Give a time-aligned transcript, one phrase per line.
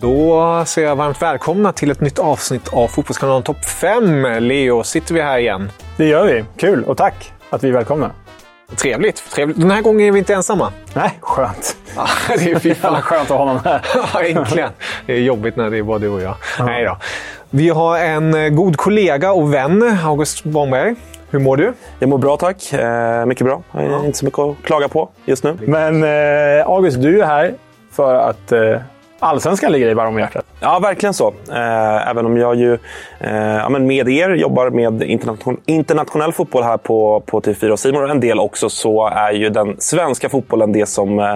[0.00, 4.26] Då säger jag varmt välkomna till ett nytt avsnitt av Fotbollskanalen Topp 5.
[4.42, 5.70] Leo, sitter vi här igen?
[5.96, 6.44] Det gör vi.
[6.56, 8.10] Kul och tack att vi är välkomna.
[8.76, 9.30] Trevligt.
[9.34, 9.60] Trevligt.
[9.60, 10.72] Den här gången är vi inte ensamma.
[10.94, 11.76] Nej, skönt.
[11.96, 12.06] Ja,
[12.38, 13.02] det är fan.
[13.02, 13.86] skönt att ha honom här.
[14.14, 14.70] Ja, äntligen.
[15.06, 16.34] Det är jobbigt när det är bara du och jag.
[16.58, 16.64] Ja.
[16.64, 16.96] Nej då.
[17.50, 20.94] Vi har en eh, god kollega och vän, August Bomberg.
[21.30, 21.72] Hur mår du?
[21.98, 22.72] Jag mår bra tack.
[22.72, 23.62] Eh, mycket bra.
[23.72, 24.04] Ja.
[24.04, 25.58] Inte så mycket att klaga på just nu.
[25.60, 27.54] Men eh, August, du är här
[27.92, 28.80] för att eh,
[29.20, 30.44] Allsvenskan ligger dig varm om hjärtat.
[30.60, 31.28] Ja, verkligen så.
[31.50, 32.78] Eh, även om jag ju
[33.20, 37.78] eh, ja, men med er jobbar med internation internationell fotboll här på, på TV4 och
[37.78, 41.34] Simon en del också, så är ju den svenska fotbollen det som eh,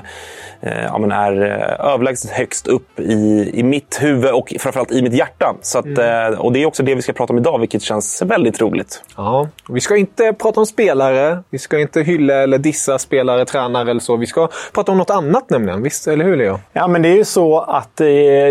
[0.60, 1.32] ja, men är
[1.80, 5.54] överlägset högst upp i, i mitt huvud och framförallt i mitt hjärta.
[5.62, 6.34] Så att, mm.
[6.38, 9.02] Och Det är också det vi ska prata om idag, vilket känns väldigt roligt.
[9.16, 11.42] Ja, vi ska inte prata om spelare.
[11.50, 14.16] Vi ska inte hylla eller dissa spelare, tränare eller så.
[14.16, 15.82] Vi ska prata om något annat nämligen.
[15.82, 16.60] Visst, eller hur Leo?
[16.72, 18.06] Ja, men det är ju så att eh,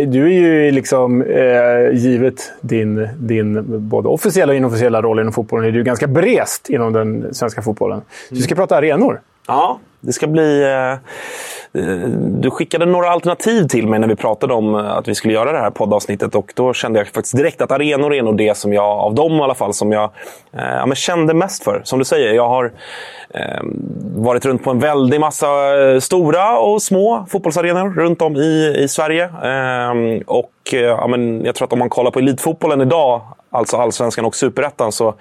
[0.08, 5.66] du är ju liksom, eh, givet din, din både officiella och inofficiella roll inom fotbollen,
[5.66, 7.98] är du ganska brest inom den svenska fotbollen.
[7.98, 8.06] Mm.
[8.30, 9.22] Så vi ska prata arenor.
[9.48, 10.64] Ja, det ska bli...
[10.64, 10.92] Eh,
[11.82, 12.08] eh,
[12.42, 15.52] du skickade några alternativ till mig när vi pratade om eh, att vi skulle göra
[15.52, 18.74] det här poddavsnittet och då kände jag faktiskt direkt att arenor är nog det som
[18.74, 20.12] jag, av dem i alla fall, som jag
[20.52, 21.82] ja, men kände mest för.
[21.84, 22.72] Som du säger, jag har
[23.34, 23.62] eh,
[24.16, 25.48] varit runt på en väldig massa
[26.00, 29.30] stora och små fotbollsarenor runt om i, i Sverige.
[29.44, 33.78] Ehm, eh, och ja, men jag tror att om man kollar på elitfotbollen idag, alltså
[33.78, 35.16] allsvenskan och superettan, så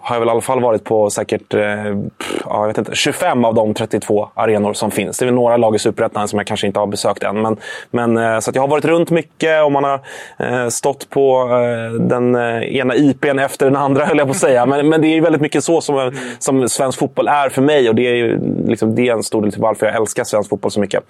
[0.00, 1.96] har jag väl i alla fall varit på säkert eh,
[2.44, 5.18] jag vet inte, 25 av de 32 arenor som finns.
[5.18, 7.42] Det är väl några lag i Superettan som jag kanske inte har besökt än.
[7.42, 7.56] Men,
[7.90, 10.00] men, eh, så jag har varit runt mycket och man har
[10.38, 14.36] eh, stått på eh, den eh, ena IPn efter den andra, höll jag på att
[14.36, 14.66] säga.
[14.66, 17.88] Men, men det är väldigt mycket så som, eh, som svensk fotboll är för mig.
[17.88, 20.70] Och det är, liksom, det är en stor del till varför jag älskar svensk fotboll
[20.70, 21.04] så mycket.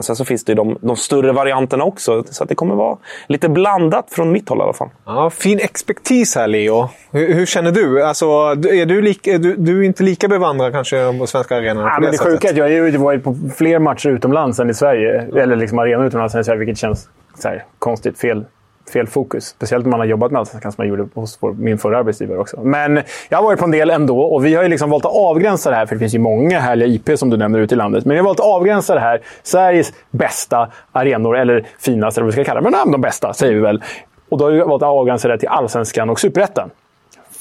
[0.00, 2.24] sen så finns det de, de större varianterna också.
[2.30, 2.96] Så det kommer vara
[3.26, 4.88] lite blandat från mitt håll i alla fall.
[5.06, 6.88] Ja, fin expertis här, Leo.
[7.10, 8.02] Hur, hur känner du?
[8.02, 8.26] Alltså,
[8.70, 11.82] är du, lika, du, du är inte lika bevandrad kanske på svenska arenor?
[11.82, 14.74] Ja, men det sjuka är att jag har varit på fler matcher utomlands än i
[14.74, 15.20] Sverige.
[15.20, 15.36] Mm.
[15.36, 17.08] Eller liksom arenor utomlands än i Sverige, vilket känns
[17.44, 18.18] här, konstigt.
[18.18, 18.44] Fel,
[18.92, 19.44] fel fokus.
[19.44, 22.60] Speciellt om man har jobbat med Allsvenskan som jag gjorde hos min förra arbetsgivare också.
[22.60, 25.16] Men jag har varit på en del ändå och vi har ju liksom valt att
[25.16, 27.78] avgränsa det här, för det finns ju många härliga IP som du nämner ute i
[27.78, 28.04] landet.
[28.04, 29.20] Men vi har valt att avgränsa det här.
[29.42, 32.70] Sveriges bästa arenor, eller finaste, eller vad vi ska kalla det.
[32.70, 33.82] Men de bästa, säger vi väl.
[34.28, 36.70] Och då har vi valt att avgränsa det till Allsvenskan och Superettan.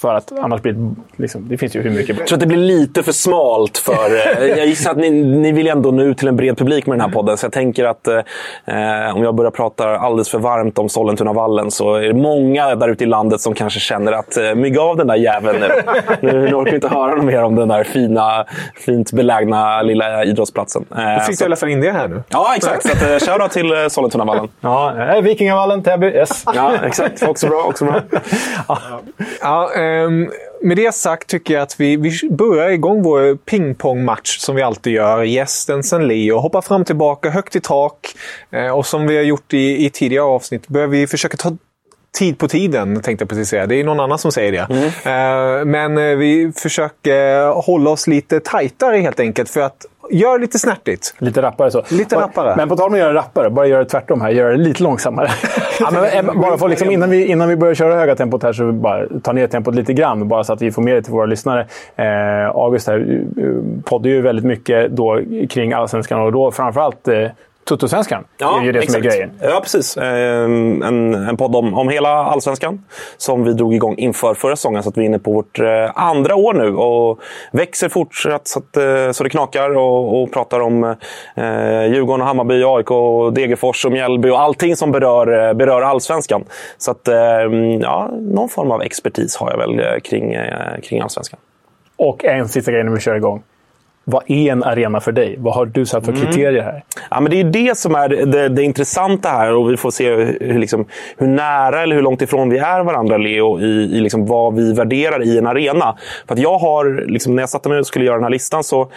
[0.03, 0.95] För att annars blir det...
[1.15, 2.17] Liksom, det finns ju hur mycket...
[2.17, 3.93] Jag tror att det blir lite för smalt för...
[3.93, 6.93] Eh, jag gissar att ni, ni vill ändå nå ut till en bred publik med
[6.93, 7.13] den här mm.
[7.13, 7.37] podden.
[7.37, 11.95] Så jag tänker att eh, om jag börjar prata alldeles för varmt om Sollentunavallen så
[11.95, 15.07] är det många där ute i landet som kanske känner att eh, mygga av den
[15.07, 15.67] där jäveln nu.
[16.21, 20.23] nu, nu orkar vi inte höra något mer om den där fina, fint belägna lilla
[20.23, 20.85] idrottsplatsen.
[20.97, 21.43] Eh, fick så...
[21.43, 22.23] du läsa in det här nu.
[22.29, 22.83] Ja, exakt.
[22.83, 24.47] Så att, shoutout till eh, Sollentunavallen.
[24.61, 26.07] Ja, Vikingavallen, Täby.
[26.07, 26.43] Yes.
[26.55, 27.23] Ja, exakt.
[27.23, 27.63] Också bra.
[27.63, 28.01] Också bra.
[28.67, 28.77] ja.
[29.41, 29.92] ja Um,
[30.61, 34.93] med det sagt tycker jag att vi, vi börjar igång vår pingpongmatch som vi alltid
[34.93, 35.23] gör.
[35.23, 38.15] Gästen sen Leo hoppar fram och tillbaka, högt i tak.
[38.51, 41.57] Eh, och som vi har gjort i, i tidigare avsnitt börjar vi försöka ta
[42.18, 43.65] tid på tiden, tänkte jag precis säga.
[43.65, 44.68] Det är någon annan som säger det.
[44.69, 44.83] Mm.
[44.83, 49.50] Uh, men uh, vi försöker hålla oss lite tajtare helt enkelt.
[49.50, 51.15] För att Gör lite snärtigt.
[51.17, 51.83] Lite rappare så.
[51.91, 52.55] Lite rappare.
[52.57, 54.29] Men på tal om att göra rappare, bara göra det tvärtom här.
[54.29, 55.27] Göra det lite långsammare.
[55.79, 58.53] ja, men, eh, bara för liksom, innan, vi, innan vi börjar köra höga tempot här
[58.53, 60.27] så bara ta ner tempot lite grann.
[60.27, 61.67] Bara så att vi får med det till våra lyssnare.
[61.95, 63.23] Eh, August här
[63.83, 67.27] poddar ju väldigt mycket då kring Allsvenskan och då framförallt eh,
[67.65, 68.94] Tuttosvenskan ja, är ju det exakt.
[68.94, 69.31] som är grejen.
[69.42, 69.98] Ja, precis.
[69.98, 72.86] Ehm, en, en podd om, om hela allsvenskan
[73.18, 74.83] som vi drog igång inför förra säsongen.
[74.83, 77.19] Så att vi är inne på vårt eh, andra år nu och
[77.51, 80.83] växer fortsatt så, att, eh, så det knakar och, och pratar om
[81.36, 85.81] eh, Djurgården, och Hammarby, AIK, och Degerfors och Mjällby och allting som berör, eh, berör
[85.81, 86.44] allsvenskan.
[86.77, 87.16] Så att, eh,
[87.81, 91.39] ja, någon form av expertis har jag väl kring, eh, kring allsvenskan.
[91.95, 93.44] Och en sista grej när vi kör igång.
[94.05, 95.35] Vad är en arena för dig?
[95.39, 96.25] Vad har du satt för mm.
[96.25, 96.83] kriterier här?
[97.11, 99.53] Ja, men det är det som är det, det intressanta här.
[99.53, 100.85] Och Vi får se hur, liksom,
[101.17, 104.73] hur nära eller hur långt ifrån vi är varandra, Leo, i, i liksom vad vi
[104.73, 105.97] värderar i en arena.
[106.27, 108.63] För att jag har, liksom, när jag satte mig och skulle göra den här listan
[108.63, 108.89] så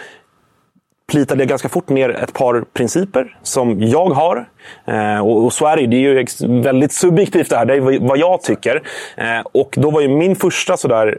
[1.11, 4.49] plitade jag ganska fort ner ett par principer som jag har.
[4.85, 6.25] Eh, och, och, så är det, det är ju
[6.61, 7.65] väldigt subjektivt det här.
[7.65, 8.83] Det är vad jag tycker.
[9.17, 11.17] Eh, och då var ju min första sådär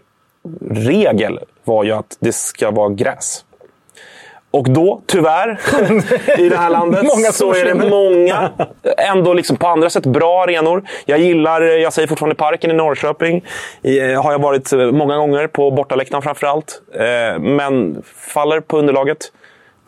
[0.71, 3.45] regel var ju att det ska vara gräs.
[4.59, 5.61] Och då, tyvärr,
[6.39, 8.51] i det här landet så är det många,
[9.13, 10.83] ändå liksom på andra sätt bra arenor.
[11.07, 13.45] Jag gillar, jag säger fortfarande Parken i Norrköping.
[13.83, 16.83] Eh, har jag varit många gånger, på bortaläktaren framförallt.
[16.95, 18.03] Eh, men
[18.35, 19.19] faller på underlaget.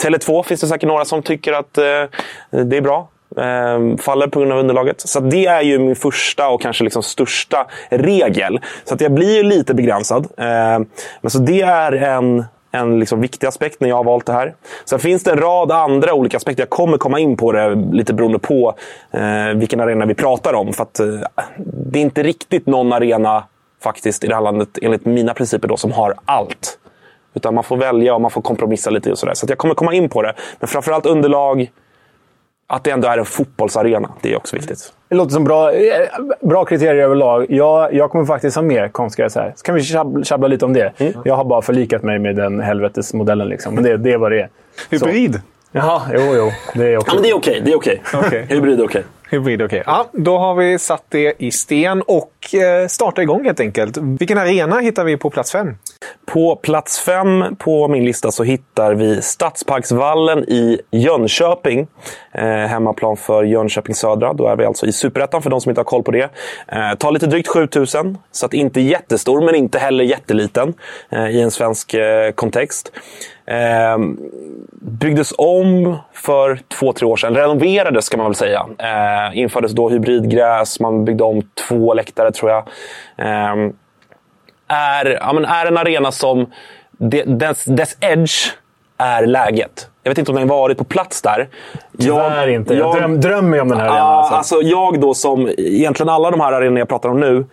[0.03, 1.85] Tele2 finns det säkert några som tycker att eh,
[2.51, 3.09] det är bra.
[3.99, 5.01] faller på grund av underlaget.
[5.01, 8.61] Så det är ju min första och kanske liksom största regel.
[8.85, 10.27] Så att jag blir ju lite begränsad.
[11.21, 14.55] men så det är en en liksom viktig aspekt när jag har valt det här.
[14.85, 16.63] Sen finns det en rad andra olika aspekter.
[16.63, 18.75] Jag kommer komma in på det lite beroende på
[19.11, 20.73] eh, vilken arena vi pratar om.
[20.73, 21.07] För att, eh,
[21.57, 23.45] det är inte riktigt någon arena
[23.83, 26.79] faktiskt i det här landet, enligt mina principer, då, som har allt.
[27.35, 29.35] Utan man får välja och man får kompromissa lite och sådär.
[29.35, 30.35] Så jag kommer komma in på det.
[30.61, 31.71] Men framförallt underlag,
[32.71, 34.11] att det ändå är en fotbollsarena.
[34.21, 34.93] Det är också viktigt.
[35.09, 36.07] Det låter som bra, eh,
[36.41, 37.47] bra kriterier överlag.
[37.49, 39.53] Jag, jag kommer faktiskt ha mer konstgräs här.
[39.57, 39.83] Så kan vi
[40.25, 40.93] tjabbla lite om det.
[41.01, 41.13] Mm.
[41.25, 43.49] Jag har bara förlikat mig med den helvetesmodellen.
[43.49, 43.75] Liksom.
[43.75, 44.49] Men det, det är vad det är.
[44.91, 45.41] Hybrid?
[45.73, 46.51] Jaha, jo, jo.
[46.75, 47.05] Det är okej.
[47.07, 47.63] Ja, men det är okej.
[47.65, 48.03] Det är okej.
[48.15, 48.43] Okay.
[48.43, 49.05] Hybrid är okej.
[49.31, 49.81] Hybrid, okej.
[49.81, 49.95] Okay.
[49.95, 53.97] Ja, då har vi satt det i sten och eh, startar igång helt enkelt.
[53.97, 55.75] Vilken arena hittar vi på plats fem?
[56.27, 61.87] På plats fem på min lista så hittar vi Stadsparksvallen i Jönköping.
[62.33, 64.33] Eh, hemmaplan för Jönköping Södra.
[64.33, 66.31] Då är vi alltså i Superettan för de som inte har koll på det.
[66.69, 70.75] Eh, tar lite drygt 7000, så att inte jättestor men inte heller jätteliten
[71.09, 72.93] eh, i en svensk eh, kontext.
[73.47, 73.99] Eh,
[74.73, 77.35] byggdes om för två, tre år sedan.
[77.35, 78.67] Renoverades ska man väl säga.
[78.79, 82.69] Eh, infördes då hybridgräs, man byggde om två läktare tror jag.
[83.17, 83.71] Eh,
[84.69, 86.47] är, ja, men är en arena som
[87.27, 88.53] dess, dess edge
[89.01, 89.89] är läget.
[90.03, 91.49] Jag vet inte om den varit på plats där.
[91.99, 92.75] Tyvärr jag, inte.
[92.75, 94.07] Jag, dröm, drömmer om den här arenan.
[94.07, 94.35] Alltså.
[94.35, 94.63] alltså.
[94.63, 97.45] jag då som, egentligen alla de här arenorna jag pratar om nu,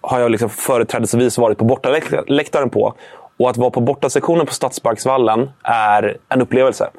[0.00, 2.94] har jag liksom företrädesvis varit på bortaläktaren på.
[3.36, 6.90] Och att vara på bortasektionen på Stadsparksvallen är en upplevelse.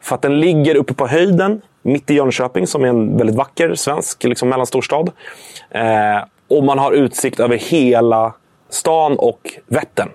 [0.00, 3.74] För att den ligger uppe på höjden, mitt i Jönköping, som är en väldigt vacker
[3.74, 5.04] svensk liksom mellanstorstad.
[5.70, 8.34] Eh, och man har utsikt över hela
[8.68, 10.08] stan och Vättern.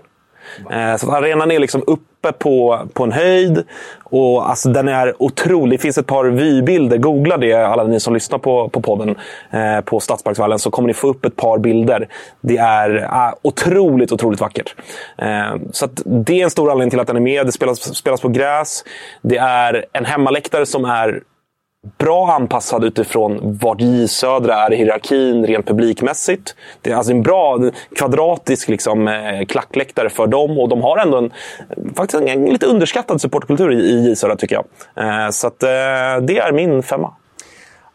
[0.71, 3.63] Eh, så arenan är liksom uppe på, på en höjd.
[4.03, 5.79] Och alltså, Den är otrolig.
[5.79, 6.97] Det finns ett par vybilder.
[6.97, 9.15] Googla det, alla ni som lyssnar på, på podden,
[9.51, 12.07] eh, på Stadsparksvallen, så kommer ni få upp ett par bilder.
[12.41, 14.75] Det är eh, otroligt, otroligt vackert.
[15.17, 17.45] Eh, så det är en stor anledning till att den är med.
[17.45, 18.83] Det spelas, spelas på gräs.
[19.21, 21.21] Det är en hemmaläktare som är
[21.97, 26.55] bra anpassad utifrån vart J Södra är i hierarkin rent publikmässigt.
[26.81, 27.59] Det är alltså en bra
[27.95, 31.31] kvadratisk liksom, eh, klackläktare för dem och de har ändå en,
[31.95, 34.65] faktiskt en, lite underskattad supportkultur i, i J Södra tycker jag.
[35.05, 35.69] Eh, så att, eh,
[36.21, 37.13] det är min femma.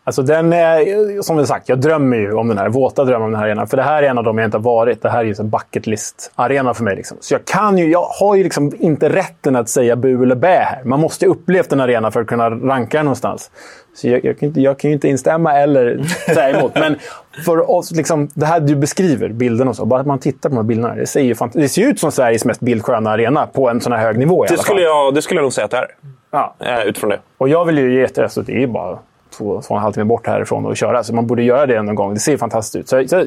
[0.06, 2.68] Alltså den är, som sagt, jag drömmer ju om den här.
[2.68, 3.66] Våta drömmar om den här arenan.
[3.66, 5.02] För det här är en av dem jag inte har varit.
[5.02, 6.96] Det här är ju en bucket list-arena för mig.
[6.96, 7.16] Liksom.
[7.20, 10.48] Så jag kan ju, jag har ju liksom inte rätten att säga bu eller bä
[10.48, 10.84] här.
[10.84, 13.50] Man måste ju upplevt en arena för att kunna ranka den någonstans.
[13.94, 16.02] Så jag, jag, kan, inte, jag kan ju inte instämma eller
[16.34, 16.74] säga emot.
[16.74, 16.96] Men
[17.44, 19.84] för oss, liksom, det här du beskriver, bilden och så.
[19.84, 20.94] Bara att man tittar på de här bilderna.
[20.94, 24.00] Det ser ju det ser ut som Sveriges mest bildsköna arena på en sån här
[24.00, 24.64] hög nivå i det alla fall.
[24.64, 25.86] Skulle jag, det skulle jag nog säga att det är.
[26.30, 26.54] Ja.
[26.84, 27.20] Utifrån det.
[27.38, 28.18] Och jag vill ju ge ett...
[28.18, 28.98] Alltså, det är bara
[29.38, 31.04] två, två och en halv timme bort härifrån och köra.
[31.04, 32.14] Så man borde göra det någon gång.
[32.14, 32.88] Det ser fantastiskt ut.
[32.88, 33.26] Så, så,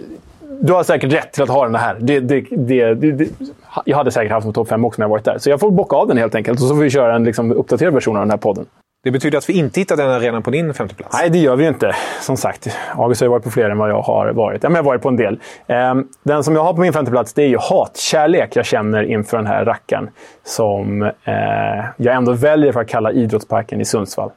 [0.62, 1.98] du har säkert rätt till att ha den här.
[2.00, 3.30] Det, det, det, det
[3.86, 5.38] jag hade säkert haft den på topp 5 också när jag varit där.
[5.38, 6.62] Så jag får bocka av den helt enkelt.
[6.62, 8.66] Och så får vi köra en liksom, uppdaterad version av den här podden.
[9.04, 11.18] Det betyder att vi inte hittar den arenan på din femte plats?
[11.20, 11.96] Nej, det gör vi ju inte.
[12.22, 14.64] Som sagt, August har ju varit på fler än vad jag har varit.
[14.64, 15.40] Ja, men jag har varit på en del.
[15.68, 19.04] Ehm, den som jag har på min femte plats det är ju hatkärlek jag känner
[19.04, 20.10] inför den här rackaren.
[20.44, 24.32] Som eh, jag ändå väljer för att kalla Idrottsparken i Sundsvall.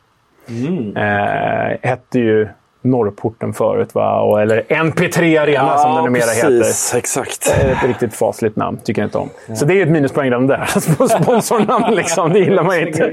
[0.50, 0.96] Mm.
[0.96, 2.48] Eh, hette ju
[2.82, 4.20] Norrporten förut, va?
[4.20, 6.98] Och, eller NP3 Arena ja, som den numera precis, heter.
[6.98, 7.54] Exakt.
[7.60, 9.28] Ett riktigt fasligt namn, tycker jag inte om.
[9.46, 9.54] Ja.
[9.54, 10.66] Så det är ett minuspoäng redan där.
[11.22, 13.06] Sponsornamn, liksom, det gillar man inte.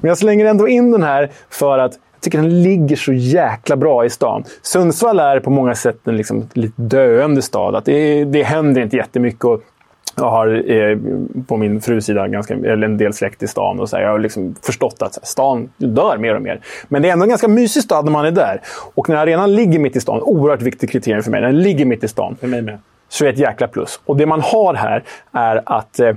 [0.00, 4.04] Men jag slänger ändå in den här för att tycker den ligger så jäkla bra
[4.04, 4.44] i stan.
[4.62, 7.76] Sundsvall är på många sätt en liksom, lite döende stad.
[7.76, 9.44] Att det, det händer inte jättemycket.
[9.44, 9.62] Och
[10.16, 10.98] jag har eh,
[11.46, 13.80] på min frus sida ganska, eller en del släkt i stan.
[13.80, 16.60] Och så här, jag har liksom förstått att stan dör mer och mer.
[16.88, 18.60] Men det är ändå en ganska mysig stad när man är där.
[18.94, 22.04] Och när arenan ligger mitt i stan, oerhört viktigt kriterium för mig, den ligger mitt
[22.04, 22.36] i stan.
[22.40, 22.78] För mig med.
[23.08, 24.00] Så är det ett jäkla plus.
[24.04, 26.14] Och det man har här är att eh,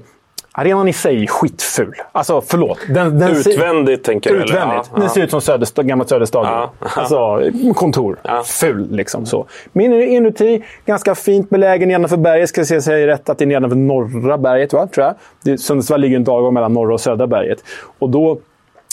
[0.57, 1.93] Arenan i sig är skitful.
[2.11, 2.79] Alltså, förlåt.
[2.89, 4.43] Den, den utvändigt, ser, tänker du?
[4.43, 4.89] Utvändigt.
[4.93, 6.51] Ja, den ser ut som Söderst gammalt Söderstadion.
[6.51, 7.41] Ja, alltså,
[7.75, 8.17] kontor.
[8.45, 9.25] Ful, liksom.
[9.25, 9.45] Så.
[9.73, 12.49] Men inuti, ganska fint belägen nedanför berget.
[12.49, 14.87] Ska jag säga rätt att det är nedanför norra berget, va?
[14.87, 15.15] tror jag.
[15.43, 17.63] Det, Sundsvall ligger en dag mellan norra och södra berget.
[17.99, 18.37] Och då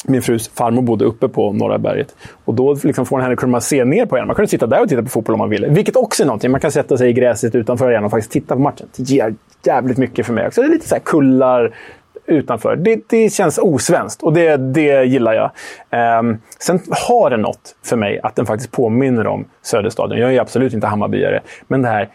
[0.05, 2.15] min frus farmor bodde uppe på Norra berget.
[2.45, 4.27] Och då liksom får henne kunna se ner på arenan.
[4.27, 5.69] Man kunde sitta där och titta på fotboll om man ville.
[5.69, 6.51] Vilket också är någonting.
[6.51, 8.89] Man kan sätta sig i gräset utanför arenan och faktiskt titta på matchen.
[8.97, 10.61] Det ger jävligt mycket för mig också.
[10.61, 11.75] Det är lite så här kullar
[12.27, 12.77] utanför.
[12.77, 15.51] Det, det känns osvenskt och det, det gillar jag.
[16.19, 20.19] Um, sen har det något för mig att den faktiskt påminner om Söderstadion.
[20.19, 21.41] Jag är absolut inte Hammarbyare.
[21.69, 22.09] Men det här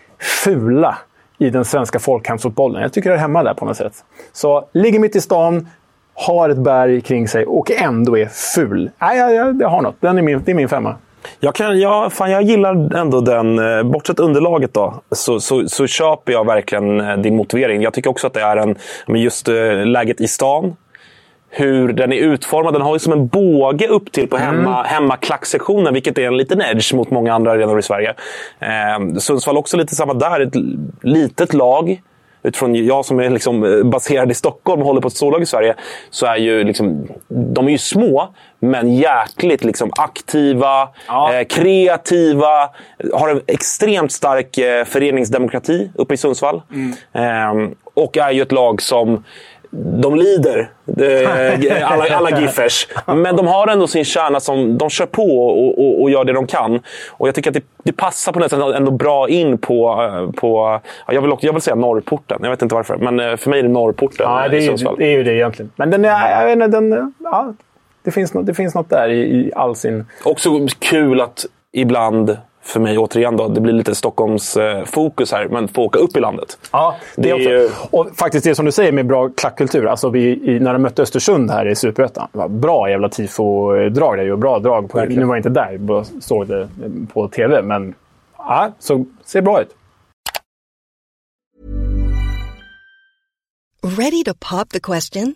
[0.43, 0.97] fula
[1.37, 2.81] i den svenska folkhemsfotbollen.
[2.81, 3.93] Jag tycker det är hemma där på något sätt.
[4.31, 5.67] Så ligger mitt i stan,
[6.17, 8.89] har ett berg kring sig och ändå är ful.
[8.97, 9.95] Nej, jag, jag, jag har något.
[9.99, 10.95] Den är min, det är min femma.
[11.39, 13.59] Jag, kan, jag, fan, jag gillar ändå den.
[13.59, 17.81] Eh, bortsett underlaget då, så, så, så köper jag verkligen eh, din motivering.
[17.81, 18.75] Jag tycker också att det är en,
[19.07, 20.75] men just äh, läget i stan.
[21.49, 22.73] Hur den är utformad.
[22.73, 24.85] Den har ju som en båge upp till på hemma, mm.
[24.85, 28.13] hemmaklacksektionen, vilket är en liten edge mot många andra arenor i Sverige.
[28.59, 30.39] Eh, Sundsvall också lite samma där.
[30.39, 30.53] Ett
[31.01, 32.01] litet lag
[32.47, 35.45] utifrån jag som är liksom eh, baserad i Stockholm och håller på ett storlag i
[35.45, 35.75] Sverige,
[36.09, 41.33] så är ju liksom, de är ju små, men jäkligt liksom aktiva, ja.
[41.33, 42.69] eh, kreativa,
[43.13, 46.61] har en extremt stark eh, föreningsdemokrati uppe i Sundsvall.
[46.71, 46.93] Mm.
[47.13, 49.23] Eh, och är ju ett lag som
[49.71, 50.69] de lider,
[51.83, 52.87] alla, alla Giffers.
[53.05, 56.33] Men de har ändå sin kärna som de kör på och, och, och gör det
[56.33, 56.79] de kan.
[57.11, 60.31] Och jag tycker att det, det passar på något sätt ändå bra in på...
[60.37, 62.39] på jag, vill, jag vill säga norrporten.
[62.41, 62.97] Jag vet inte varför.
[62.97, 65.33] Men eh, för mig är det norrporten ja, det, är, ju, det är ju det
[65.33, 65.71] egentligen.
[65.75, 67.53] Men den är, jag vet inte, den, ja,
[68.03, 70.05] det, finns något, det finns något där i, i all sin...
[70.23, 75.47] Också kul att ibland för mig återigen då, det blir lite Stockholms eh, fokus här,
[75.47, 76.57] men få åka upp i landet.
[76.71, 77.69] Ja, det, det är ju...
[77.91, 79.87] Och faktiskt det som du säger med bra klackkultur.
[79.87, 82.27] Alltså vi, i, när de mötte Östersund här i Superettan.
[82.49, 84.89] Bra jävla tifo-drag där och bra drag.
[84.89, 86.69] På, nu var jag inte där, bara såg det
[87.13, 87.61] på TV.
[87.61, 87.93] Men
[88.37, 89.69] ja, så ser bra ut.
[93.97, 95.35] Ready to pop the question?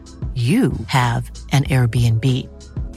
[0.33, 2.25] you have an Airbnb.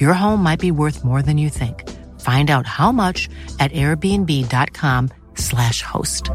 [0.01, 1.83] Your home might be worth more than you think.
[2.21, 3.29] Find out how much
[3.59, 6.31] at airbnb.com slash host.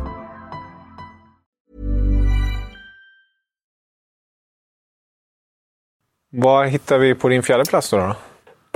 [6.31, 7.97] Vad hittar vi på din fjärde plats då?
[7.97, 8.15] då?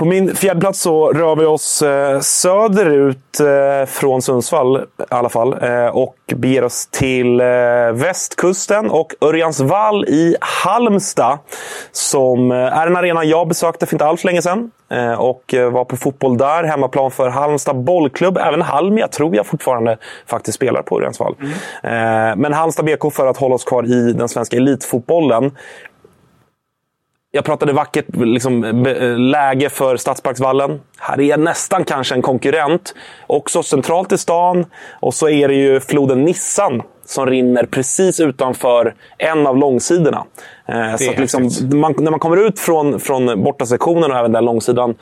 [0.04, 5.28] På min fjärde plats så rör vi oss eh, söderut eh, från Sundsvall i alla
[5.28, 5.62] fall.
[5.62, 7.40] Eh, och beger oss till
[7.92, 11.38] västkusten och Örjansvall i Halmstad.
[11.92, 14.70] Som är en arena jag besökte för inte alls länge sedan.
[15.18, 16.64] Och var på fotboll där.
[16.64, 18.38] Hemmaplan för Halmstad bollklubb.
[18.38, 21.36] Även Halmia tror jag fortfarande faktiskt spelar på Örjansvall.
[21.82, 22.40] Mm.
[22.40, 25.50] Men Halmstad BK för att hålla oss kvar i den svenska elitfotbollen
[27.34, 30.80] jag pratade vackert liksom, be- läge för Stadsparksvallen.
[30.98, 32.94] Här är nästan kanske en konkurrent.
[33.26, 34.66] Också centralt i stan.
[35.00, 40.24] Och så är det ju floden Nissan som rinner precis utanför en av långsidorna.
[40.68, 41.50] Eh, så liksom,
[41.80, 44.94] man, när man kommer ut från, från borta sektionen och även den långsidan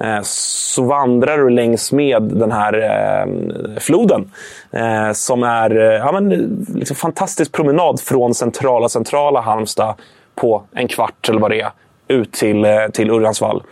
[0.00, 3.26] eh, så vandrar du längs med den här eh,
[3.80, 4.30] floden.
[4.70, 6.28] Eh, som är eh, ja, men,
[6.74, 9.94] liksom fantastisk promenad från centrala, centrala Halmstad
[10.34, 11.70] på en kvart eller vad det är,
[12.08, 13.62] ut till, eh, till Urransvall.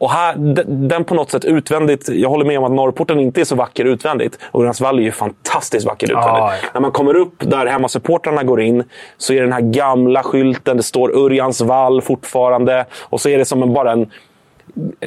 [0.00, 0.34] Och här,
[0.66, 3.84] den på något sätt utvändigt, jag håller med om att Norrporten inte är så vacker
[3.84, 4.38] utvändigt.
[4.52, 6.34] Urransvall är ju fantastiskt vacker utvändigt.
[6.38, 6.52] Ja.
[6.74, 8.84] När man kommer upp där hemmasupportrarna går in
[9.18, 12.86] så är det den här gamla skylten, det står Urjansvall fortfarande.
[13.00, 14.10] Och så är det som en, bara en,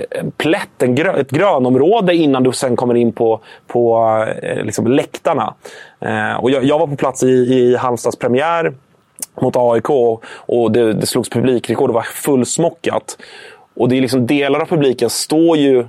[0.09, 3.97] en plätt, en grö, ett grönområde innan du sen kommer in på, på
[4.43, 5.53] eh, liksom läktarna.
[5.99, 8.73] Eh, och jag, jag var på plats i, i Halmstads premiär
[9.41, 9.89] mot AIK
[10.35, 11.89] och det, det slogs publikrekord.
[11.89, 13.17] Det var fullsmockat.
[13.75, 15.85] Och det är liksom delar av publiken står ju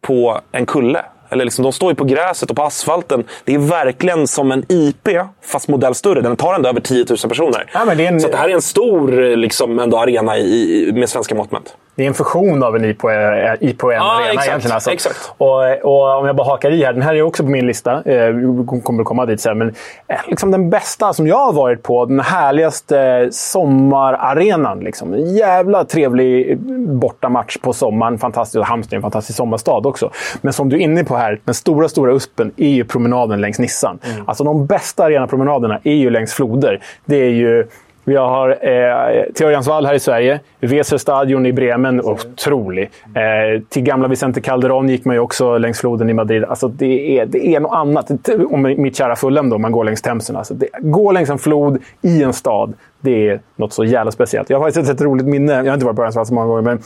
[0.00, 1.04] på en kulle.
[1.30, 3.24] Eller liksom, de står ju på gräset och på asfalten.
[3.44, 5.08] Det är verkligen som en IP,
[5.42, 6.20] fast modell större.
[6.20, 7.70] Den tar ändå över 10 000 personer.
[7.74, 10.42] Ja, en- Så det här är en stor liksom, ändå arena i,
[10.88, 11.76] i- med svenska mått mätt.
[11.98, 14.74] Det är en fusion av en IPON Ja, arena exakt, egentligen.
[14.74, 14.90] Alltså.
[14.90, 15.32] exakt.
[15.38, 16.92] Och, och om jag bara hakar i här.
[16.92, 17.92] Den här är också på min lista.
[17.92, 19.58] Eh, Vi kommer att komma dit sen.
[19.58, 19.68] Men
[20.08, 22.04] eh, liksom den bästa som jag har varit på.
[22.04, 24.80] Den härligaste sommararenan.
[24.80, 25.14] Liksom.
[25.14, 28.18] En jävla trevlig bortamatch på sommaren.
[28.18, 28.64] Fantastiskt.
[28.64, 30.10] Halmstad är en fantastisk sommarstad också.
[30.40, 31.40] Men som du är inne på här.
[31.44, 33.98] Den stora, stora uspen är ju promenaden längs Nissan.
[34.26, 36.80] Alltså de bästa arenapromenaderna är ju längs floder.
[37.04, 37.66] Det är ju...
[38.08, 40.40] Vi har eh, till här i Sverige.
[40.60, 42.90] Weserstadion i Bremen, otrolig.
[43.04, 46.44] Eh, till gamla Vicente Calderón gick man ju också längs floden i Madrid.
[46.44, 48.10] Alltså det, är, det är något annat.
[48.50, 50.36] Om mitt kära Fulham då, man går längs Themsen.
[50.36, 54.50] Alltså det, gå längs en flod i en stad, det är något så jävla speciellt.
[54.50, 55.52] Jag har faktiskt ett roligt minne.
[55.52, 56.78] Jag har inte varit på Örjansvall så många gånger, men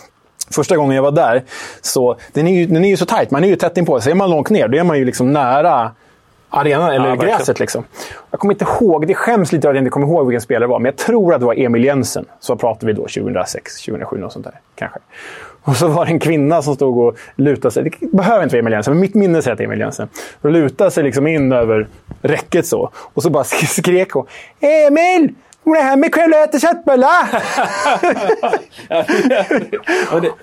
[0.55, 1.43] Första gången jag var där,
[1.81, 3.31] så den är ju, den är ju så tajt.
[3.31, 4.01] Man är ju tätt inpå.
[4.01, 5.91] Så är man långt ner, då är man ju liksom nära
[6.53, 7.39] arenan, eller verkligen.
[7.39, 7.61] gräset.
[7.61, 7.85] Liksom.
[8.31, 10.71] Jag kommer inte ihåg, det skäms lite att jag inte kommer ihåg vilken spelare det
[10.71, 12.25] var, men jag tror att det var Emil Jensen.
[12.41, 14.61] Så pratade vi då 2006, 2007, något sånt där.
[14.75, 14.99] Kanske.
[15.65, 17.83] Och så var det en kvinna som stod och lutade sig.
[18.01, 20.09] Det behöver inte vara Emil Jensen, men mitt minne säger att det är Emil Jensen.
[20.41, 21.89] Och lutade sig liksom in över
[22.23, 22.91] räcket så.
[22.95, 24.27] Och så bara skrek hon.
[24.61, 25.35] Emil!
[25.65, 27.09] Hon är här med kväll och äter köttbullar!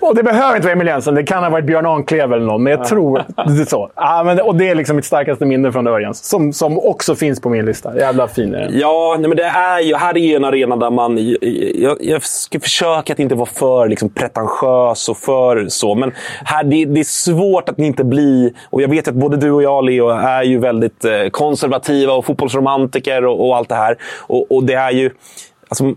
[0.00, 1.14] och det behöver inte vara Emil Jensen.
[1.14, 3.90] Det kan ha varit Björn Anklev eller någon, men jag tror det är så.
[3.94, 6.24] Ja, men, och det är liksom mitt starkaste minne från Örjans.
[6.24, 7.96] Som, som också finns på min lista.
[7.96, 8.78] Jävla fin är den.
[8.78, 11.18] Ja, nej, men det är ju, här är ju en arena där man...
[11.74, 15.94] Jag, jag ska försöka att inte vara för liksom, pretentiös och för så.
[15.94, 16.12] Men
[16.44, 18.54] här, det, det är svårt att inte bli...
[18.70, 22.24] Och jag vet att både du och jag, Leo, är ju väldigt eh, konservativa och
[22.24, 23.96] fotbollsromantiker och, och allt det här.
[24.20, 25.09] Och, och det är ju...
[25.68, 25.96] Alltså,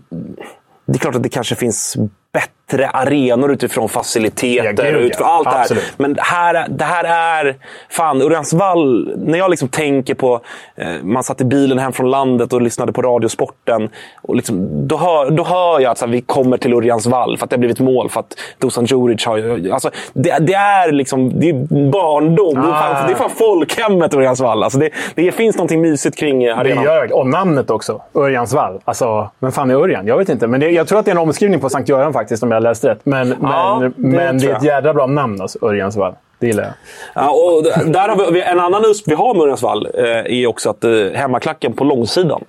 [0.86, 1.96] det är klart att det kanske finns
[2.32, 4.98] bättre arenor utifrån faciliteter Ja, ja.
[4.98, 5.60] utifrån allt det här.
[5.60, 5.94] Absolut.
[5.96, 7.04] Men här, det här
[7.44, 7.56] är...
[7.90, 9.12] Fan, Örjansvall.
[9.16, 10.40] När jag liksom tänker på...
[10.76, 13.88] Eh, man satt i bilen hem från landet och lyssnade på Radiosporten.
[14.22, 17.50] Och liksom, då, hör, då hör jag att här, vi kommer till Örjansvall för att
[17.50, 18.08] det har blivit mål.
[18.10, 21.52] För att Dusan Djuric har alltså, det, det är liksom det är
[21.90, 22.54] barndom.
[22.54, 23.06] Det, är fan, Ah.
[23.06, 24.62] det är fan folkhemmet Örjansvall.
[24.62, 26.84] Alltså, det, det finns någonting mysigt kring eh, Det arenan.
[26.84, 27.14] gör det.
[27.14, 28.02] Och namnet också.
[28.14, 28.80] Örjansvall.
[28.84, 30.06] Alltså, vem fan är Örjan?
[30.06, 30.46] Jag vet inte.
[30.46, 32.88] Men det, jag tror att det är en omskrivning på Sankt Göran faktiskt, jag läste
[32.88, 33.00] rätt.
[33.04, 36.14] Men, Ja, men, det men det är ett jädra bra namn, alltså, Örjansvall.
[36.38, 36.72] Det gillar jag.
[37.14, 37.62] Ja, och
[37.92, 40.04] där har vi, en annan USP vi har med Örjansvall eh,
[40.40, 42.44] är också att eh, hemmaklacken på långsidan.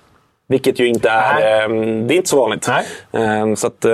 [0.48, 1.68] Vilket ju inte är, eh,
[2.06, 2.68] det är inte så vanligt.
[3.12, 3.92] Eh, så att, eh,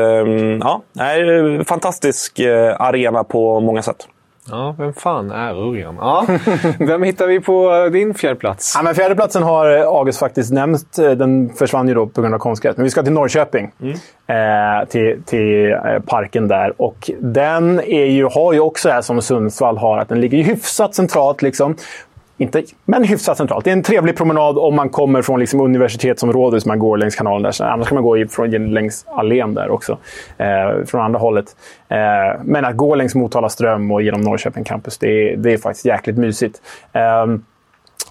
[0.60, 4.08] ja, det är fantastisk eh, arena på många sätt.
[4.50, 5.96] Ja, vem fan är Örjan?
[6.00, 6.26] Ja,
[6.78, 8.72] vem hittar vi på eh, din fjärdeplats?
[8.76, 10.98] Ja, men fjärdeplatsen har eh, August faktiskt nämnt.
[10.98, 12.76] Eh, Den försvann ju då på grund av konstgräs.
[12.76, 13.70] Men vi ska till Norrköping.
[14.26, 15.76] Eh, till till
[16.06, 16.72] parken där.
[16.82, 20.38] Och den är ju, har ju också det här som Sundsvall har, att den ligger
[20.38, 21.42] ju hyfsat centralt.
[21.42, 21.76] Liksom.
[22.42, 23.64] Inte, men hyfsat centralt.
[23.64, 27.16] Det är en trevlig promenad om man kommer från liksom universitetsområdet, så man går längs
[27.16, 27.62] kanalen där.
[27.62, 29.98] Annars kan man gå från, längs allén där också,
[30.38, 31.56] eh, från andra hållet.
[31.88, 31.98] Eh,
[32.44, 35.86] men att gå längs Motala ström och genom Norrköping campus, det är, det är faktiskt
[35.86, 36.62] jäkligt mysigt.
[36.92, 37.26] Eh,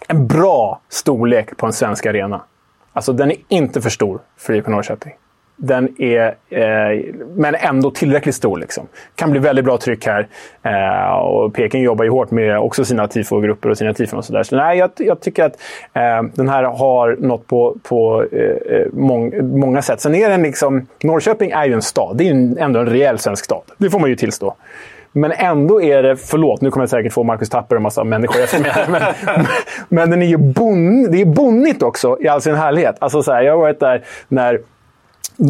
[0.07, 2.41] en bra storlek på en svensk arena.
[2.93, 5.13] Alltså den är inte för stor för IFK Norrköping.
[5.63, 7.03] Den är, eh,
[7.35, 8.57] men ändå tillräckligt stor.
[8.57, 8.87] Liksom.
[9.15, 10.27] Kan bli väldigt bra tryck här.
[10.63, 14.43] Eh, och Peking jobbar ju hårt med också sina tifogrupper och sina tifon och sådär.
[14.43, 15.53] Så nej, jag, jag tycker att
[15.93, 20.01] eh, den här har något på, på eh, eh, mång, många sätt.
[20.01, 20.87] Sen är den liksom...
[21.03, 22.17] Norrköping är ju en stad.
[22.17, 23.63] Det är ju ändå en rejäl svensk stad.
[23.77, 24.55] Det får man ju tillstå.
[25.11, 28.03] Men ändå är det, förlåt, nu kommer jag säkert få Marcus Tapper och en massa
[28.03, 28.71] människor efter mig.
[28.71, 29.01] här, Men,
[29.89, 32.95] men den är ju bon, det är bonnigt också i all sin härlighet.
[32.99, 34.59] Alltså så här, jag har varit där när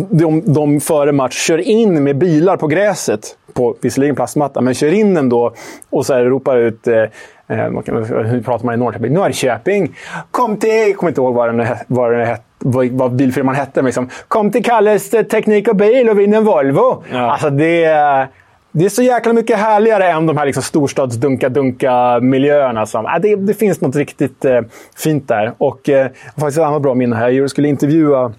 [0.10, 3.38] de, de före match kör in med bilar på gräset.
[3.54, 5.54] På visserligen plastmatta, men kör in ändå
[5.90, 6.88] och så här ropar ut...
[6.88, 7.02] Eh,
[7.48, 9.14] eh, hur pratar man i Norrköping?
[9.14, 9.96] Norrköping!
[10.32, 10.70] Kom till...
[10.70, 13.82] Jag kommer inte ihåg vad, den, vad, den vad, vad bilfirman hette.
[13.82, 17.04] Men liksom, Kom till Kalles Teknik och Bil och vinn en Volvo!
[17.12, 17.32] Ja.
[17.32, 18.28] Alltså det...
[18.74, 22.86] Det är så jäkla mycket härligare än de här liksom storstadsdunka-dunka-miljöerna.
[22.86, 24.62] Som, äh, det, det finns något riktigt eh,
[24.96, 25.54] fint där.
[25.58, 26.08] Och eh,
[26.38, 27.30] faktiskt ett annat bra minne här.
[27.30, 28.34] Jag skulle intervjua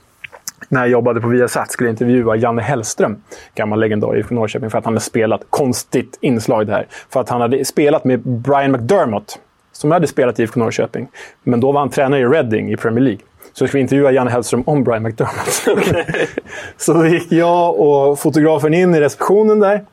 [0.68, 3.16] när jag jobbade på Viasat skulle jag intervjua Janne Hellström,
[3.55, 7.29] gammal legendar i Norrköping, för att han hade spelat, konstigt inslag det här, för att
[7.29, 9.38] han hade spelat med Brian McDermott,
[9.72, 11.09] som hade spelat i IFK Norrköping.
[11.42, 13.20] Men då var han tränare i Reading i Premier League.
[13.53, 15.66] Så skulle vi intervjua Janne Hellström om Brian McDermott.
[16.77, 19.85] så då gick jag och fotografen in i receptionen där.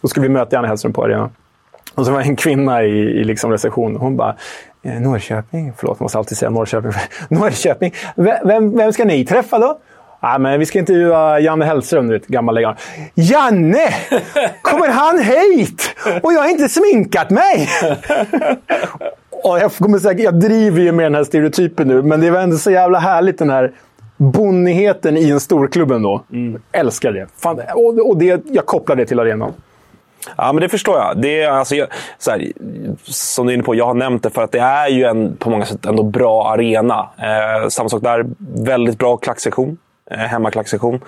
[0.00, 1.30] Då skulle vi möta Janne Hellström på arenan.
[1.94, 4.00] Och så var det en kvinna i, i liksom receptionen.
[4.00, 4.36] Hon bara
[4.82, 5.72] eh, Norrköping?
[5.76, 6.92] Förlåt, jag måste alltid säga Norrköping.
[7.28, 7.94] Norrköping?
[8.16, 9.78] Vem, vem ska ni träffa då?
[10.26, 12.76] Nej, men vi ska intervjua Janne Hellström, du gammal legend.
[13.14, 13.88] Janne!
[14.62, 15.96] Kommer han hit?
[16.22, 17.68] Och jag har inte sminkat mig!
[19.30, 22.40] och jag, kommer säga, jag driver ju med den här stereotypen nu, men det var
[22.40, 23.72] ändå så jävla härligt den här
[24.16, 26.22] bonnigheten i en storklubb ändå.
[26.32, 26.62] Mm.
[26.72, 27.26] Älskar det.
[27.36, 28.42] Fan, och, och det.
[28.44, 29.52] Jag kopplar det till arenan.
[30.36, 31.22] Ja, men det förstår jag.
[31.22, 32.52] Det är, alltså, jag, så här,
[33.04, 35.36] som du är inne på, jag har nämnt det för att det är ju en
[35.36, 37.08] på många sätt ändå bra arena.
[37.18, 38.26] Eh, samma sak där.
[38.54, 39.78] Väldigt bra klacksektion.
[40.10, 41.00] Eh, hemmaklacksektion.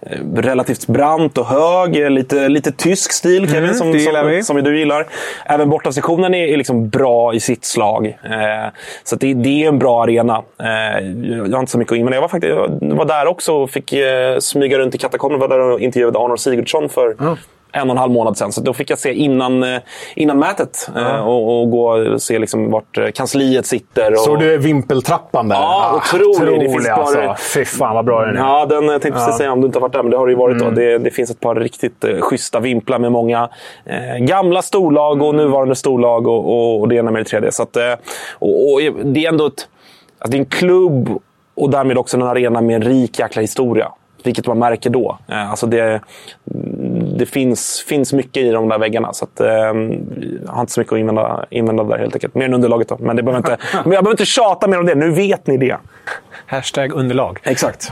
[0.00, 4.78] Eh, relativt brant och hög, lite, lite tysk stil Kevin, mm, som, som, som, du
[4.78, 5.06] gillar.
[5.44, 8.06] Även bortasektionen är, är liksom bra i sitt slag.
[8.06, 8.72] Eh,
[9.04, 10.42] så det, det, är en bra arena.
[10.60, 12.16] Eh, jag har inte så mycket att invända.
[12.16, 15.40] Jag var, faktiskt, jag var där också och fick eh, smyga runt i katakomben.
[15.40, 17.36] Var där och intervjuade Arnold Sigurdsson för mm
[17.74, 18.52] en och en halv månad sedan.
[18.52, 19.80] Så då fick jag se innan, eh,
[20.14, 21.22] innan mätet ja.
[21.22, 24.12] och, och, gå och se liksom vart eh, kansliet sitter.
[24.12, 24.18] Och...
[24.18, 25.56] Såg du vimpeltrappan där?
[25.56, 26.28] Ja, ah, otrolig.
[26.28, 27.18] otrolig det finns alltså.
[27.18, 27.36] bara...
[27.36, 28.40] Fy fan vad bra den är.
[28.40, 29.38] Ja, den jag tänkte precis ja.
[29.38, 30.62] säga om du inte har varit där, men det har det ju varit.
[30.62, 30.74] Mm.
[30.74, 33.48] Det, det, finns ett par riktigt eh, schyssta vimplar med många
[33.84, 35.46] eh, gamla storlag och mm.
[35.46, 37.52] nuvarande storlag och, och, och det ena med det tredje.
[37.52, 37.76] Så att,
[38.32, 39.68] och, och, det är ändå ett,
[40.18, 41.20] alltså det är en klubb
[41.54, 43.88] och därmed också en arena med en rik jäkla historia.
[44.24, 45.18] Vilket man märker då.
[45.28, 46.00] Alltså det,
[47.18, 49.12] det finns, finns mycket i de där väggarna.
[49.12, 49.72] Så att, eh, jag
[50.46, 52.34] har inte så mycket att invända, invända där helt enkelt.
[52.34, 52.96] Mer än underlaget då.
[53.00, 54.94] Men det behöver inte, jag behöver inte tjata mer om det.
[54.94, 55.76] Nu vet ni det.
[56.46, 57.38] Hashtag underlag.
[57.42, 57.90] Exakt.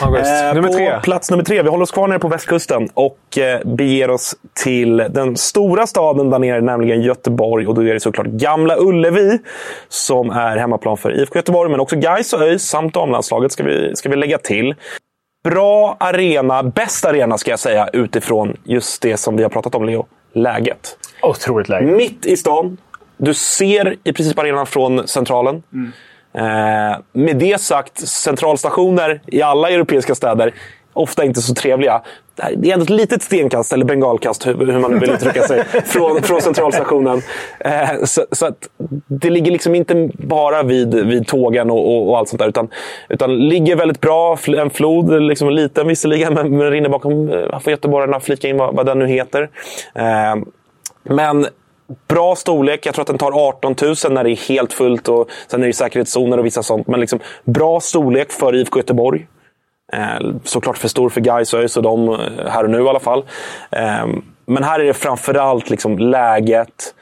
[0.00, 0.30] August.
[0.30, 1.00] Eh, nummer på tre.
[1.02, 1.62] plats nummer tre.
[1.62, 6.30] Vi håller oss kvar nere på västkusten och eh, beger oss till den stora staden
[6.30, 7.66] där nere, nämligen Göteborg.
[7.66, 9.38] Och då är det såklart Gamla Ullevi
[9.88, 13.96] som är hemmaplan för IFK Göteborg, men också Gais och ÖIS samt damlandslaget ska vi,
[13.96, 14.74] ska vi lägga till
[15.50, 19.84] bra arena, bäst arena ska jag säga, utifrån just det som vi har pratat om,
[19.84, 20.06] Leo.
[20.32, 20.98] Läget.
[21.22, 21.86] Otroligt läge.
[21.86, 22.76] Mitt i stan.
[23.16, 25.62] Du ser i princip arenan från Centralen.
[25.72, 25.92] Mm.
[26.34, 30.54] Eh, med det sagt, centralstationer i alla europeiska städer
[30.96, 32.02] ofta inte så trevliga.
[32.56, 36.22] Det är ändå ett litet stenkast, eller bengalkast, hur, man nu vill uttrycka sig, från,
[36.22, 37.22] från centralstationen.
[37.58, 38.68] Eh, så, så att
[39.06, 42.68] det ligger liksom inte bara vid, vid tågen och, och, och, allt sånt där, utan,
[43.08, 44.38] utan ligger väldigt bra.
[44.46, 47.28] En flod, liksom liten visserligen, men, men rinner bakom.
[47.28, 49.50] Eh, får göteborgarna flika in vad, vad den nu heter.
[49.94, 50.36] Eh,
[51.02, 51.46] men
[52.08, 52.86] Bra storlek.
[52.86, 55.08] Jag tror att den tar 18 000 när det är helt fullt.
[55.08, 56.86] Och sen är det säkerhetszoner och vissa sånt.
[56.86, 59.26] Men liksom, bra storlek för IFK Göteborg.
[59.92, 62.18] Eh, såklart för stor för Gais och ÖIS och de eh,
[62.48, 63.24] här och nu i alla fall.
[63.70, 64.06] Eh,
[64.46, 66.94] men här är det framförallt liksom läget.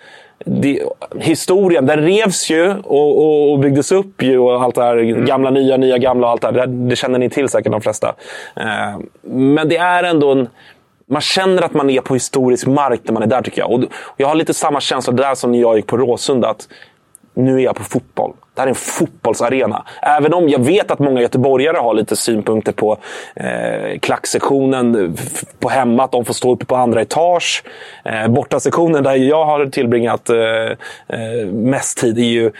[0.46, 0.82] Det,
[1.18, 4.96] historien, den revs ju och, och, och, byggdes upp ju och allt det här.
[4.96, 5.24] Mm.
[5.24, 6.66] Gamla, nya, nya, gamla och allt det här.
[6.66, 8.14] Det, det känner ni till säkert de flesta.
[9.22, 10.48] Men det är ändå en...
[11.06, 13.72] Man känner att man är på historisk mark när man är där tycker jag.
[13.72, 13.82] Och
[14.16, 16.48] jag har lite samma känsla där som när jag gick på Råsunda.
[16.48, 16.68] Att
[17.34, 18.32] nu är jag på fotboll.
[18.54, 19.84] Det här är en fotbollsarena.
[20.02, 22.98] Även om jag vet att många göteborgare har lite synpunkter på
[23.36, 25.16] eh, klacksektionen
[25.58, 27.62] på hemma, att de får stå uppe på andra etage.
[28.04, 30.36] Eh, bortasektionen där jag har tillbringat eh,
[31.08, 32.50] eh, mest tid är ju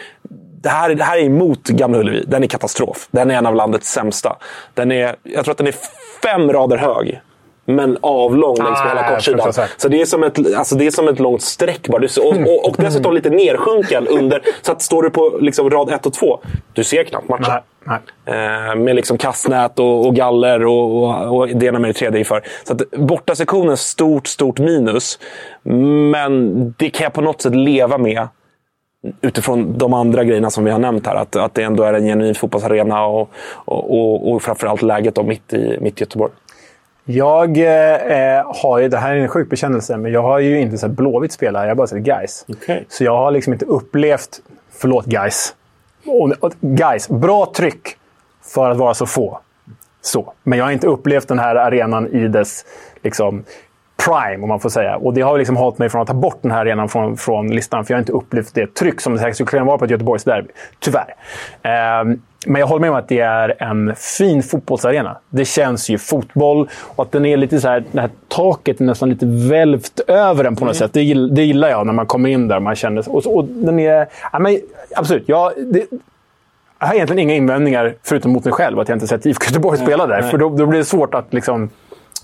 [0.61, 2.25] det här, det här är emot Gamla Ullevi.
[2.27, 3.07] Den är katastrof.
[3.11, 4.35] Den är en av landets sämsta.
[4.73, 5.75] Den är, jag tror att den är
[6.23, 7.21] fem rader hög
[7.65, 9.53] men avlång längs med ah, hela kortsidan.
[9.77, 12.07] Så det är, som ett, alltså det är som ett långt streck bara.
[12.21, 14.41] Och, och, och dessutom lite nersjunken under.
[14.61, 16.39] Så att står du på liksom rad 1 och 2,
[16.73, 17.61] du ser knappt matchen.
[17.85, 18.69] Nej, nej.
[18.69, 22.19] Eh, med liksom kastnät och, och galler och, och, och det ena med det tredje
[22.19, 22.41] inför.
[22.63, 25.19] Så att bortasektionen, stort, stort minus.
[26.11, 28.27] Men det kan jag på något sätt leva med
[29.21, 31.15] utifrån de andra grejerna som vi har nämnt här.
[31.15, 35.23] Att, att det ändå är en genuin fotbollsarena och, och, och, och framförallt läget då
[35.23, 36.31] mitt i, mitt i Göteborg.
[37.05, 40.77] Jag eh, har ju, det här är en sjuk bekännelse, men jag har ju inte
[40.77, 41.61] sett Blåvitt spela.
[41.61, 42.45] Jag har bara sett guys.
[42.47, 42.83] Okay.
[42.89, 44.41] Så jag har liksom inte upplevt...
[44.71, 45.55] Förlåt guys.
[46.39, 47.97] Och, guys, bra tryck
[48.43, 49.39] för att vara så få.
[50.01, 50.33] Så.
[50.43, 52.65] Men jag har inte upplevt den här arenan i dess
[53.03, 53.43] liksom,
[54.05, 54.97] prime, om man får säga.
[54.97, 57.47] Och det har liksom hållit mig från att ta bort den här arenan från, från
[57.47, 57.85] listan.
[57.85, 59.91] För jag har inte upplevt det tryck som det säkert skulle kunna vara på ett
[59.91, 60.49] Göteborgsderby.
[60.79, 61.15] Tyvärr.
[61.63, 65.17] Ehm, men jag håller med om att det är en fin fotbollsarena.
[65.29, 68.85] Det känns ju fotboll och att den är lite så här, det här taket är
[68.85, 70.93] nästan lite välvt över den på något sätt.
[70.93, 72.59] Det, det gillar jag när man kommer in där.
[72.59, 74.07] Man känner, och, och den är...
[74.33, 74.59] Ja, men,
[74.95, 75.23] absolut.
[75.27, 75.85] Ja, det,
[76.79, 79.79] jag har egentligen inga invändningar, förutom mot mig själv, att jag inte sett IFK Göteborg
[79.79, 80.21] spela där.
[80.21, 81.63] För då, då blir det svårt att liksom...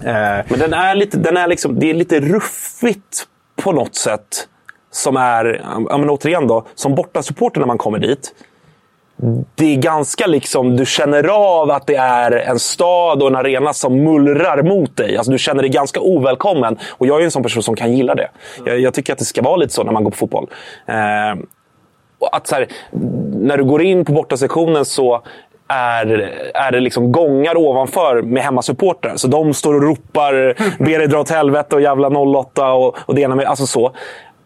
[0.03, 0.13] Eh,
[0.49, 3.27] Men den är lite, den är liksom, det är lite ruffigt
[3.63, 4.47] på något sätt.
[4.91, 8.34] Som är, ja, men återigen då, som bortasupporter när man kommer dit.
[9.55, 13.73] Det är ganska liksom, du känner av att det är en stad och en arena
[13.73, 15.17] som mullrar mot dig.
[15.17, 16.77] Alltså, du känner dig ganska ovälkommen.
[16.89, 18.29] Och jag är en sån person som kan gilla det.
[18.65, 20.47] Jag, jag tycker att det ska vara lite så när man går på fotboll.
[20.86, 21.43] Eh,
[22.19, 22.67] och att så här,
[23.34, 25.21] när du går in på bortasektionen så
[25.67, 26.07] är,
[26.53, 29.15] är det liksom gångar ovanför med hemmasupportrar.
[29.15, 30.34] Så de står och ropar
[30.84, 33.45] ber dig dra åt helvete” och “Jävla 08” och, och det ena med...
[33.45, 33.91] Alltså så.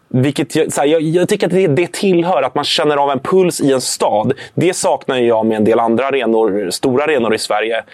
[0.08, 3.10] Vilket jag, så här, jag, jag tycker att det, det tillhör, att man känner av
[3.10, 4.32] en puls i en stad.
[4.54, 7.84] Det saknar jag med en del andra arenor, stora arenor i Sverige.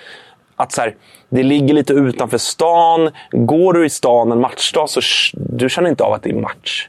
[0.56, 0.94] Att så här,
[1.28, 3.10] det ligger lite utanför stan.
[3.30, 5.00] Går du i stan en matchdag så
[5.32, 6.88] du känner inte av att det är match.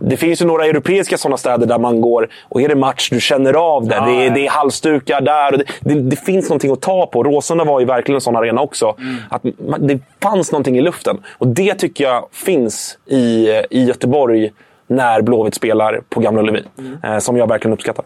[0.00, 3.20] Det finns ju några europeiska sådana städer där man går och är det match, du
[3.20, 3.94] känner av det.
[3.94, 5.52] Ja, det, är, det är halsdukar där.
[5.52, 7.22] Och det, det, det finns någonting att ta på.
[7.22, 8.96] Råsunda var ju verkligen en sån arena också.
[9.30, 11.18] Att man, det fanns någonting i luften.
[11.38, 14.52] Och det tycker jag finns i, i Göteborg
[14.86, 16.62] när Blåvitt spelar på Gamla Ullevi.
[17.04, 18.04] Eh, som jag verkligen uppskattar.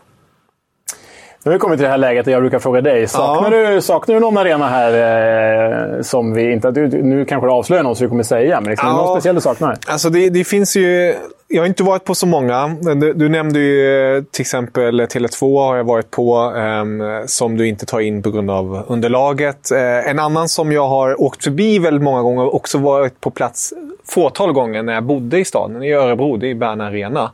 [1.45, 3.09] Nu har vi kommit till det här läget där jag brukar fråga dig.
[3.09, 6.71] Saknar, du, saknar du någon arena här eh, som vi inte...
[6.71, 8.97] Nu kanske du avslöjar någon som vi kommer säga, men liksom, Ja.
[8.97, 9.77] någon speciell du saknar?
[9.87, 11.15] Alltså det, det finns ju...
[11.49, 12.69] Jag har inte varit på så många.
[12.97, 17.69] Du, du nämnde ju eh, till exempel Tele2 har jag varit på, ehm, som du
[17.69, 19.71] inte tar in på grund av underlaget.
[19.71, 23.31] Eh, en annan som jag har åkt förbi väldigt många gånger och också varit på
[23.31, 23.73] plats
[24.09, 27.31] fåtal gånger när jag bodde i staden, i Örebro, det är Bern Arena.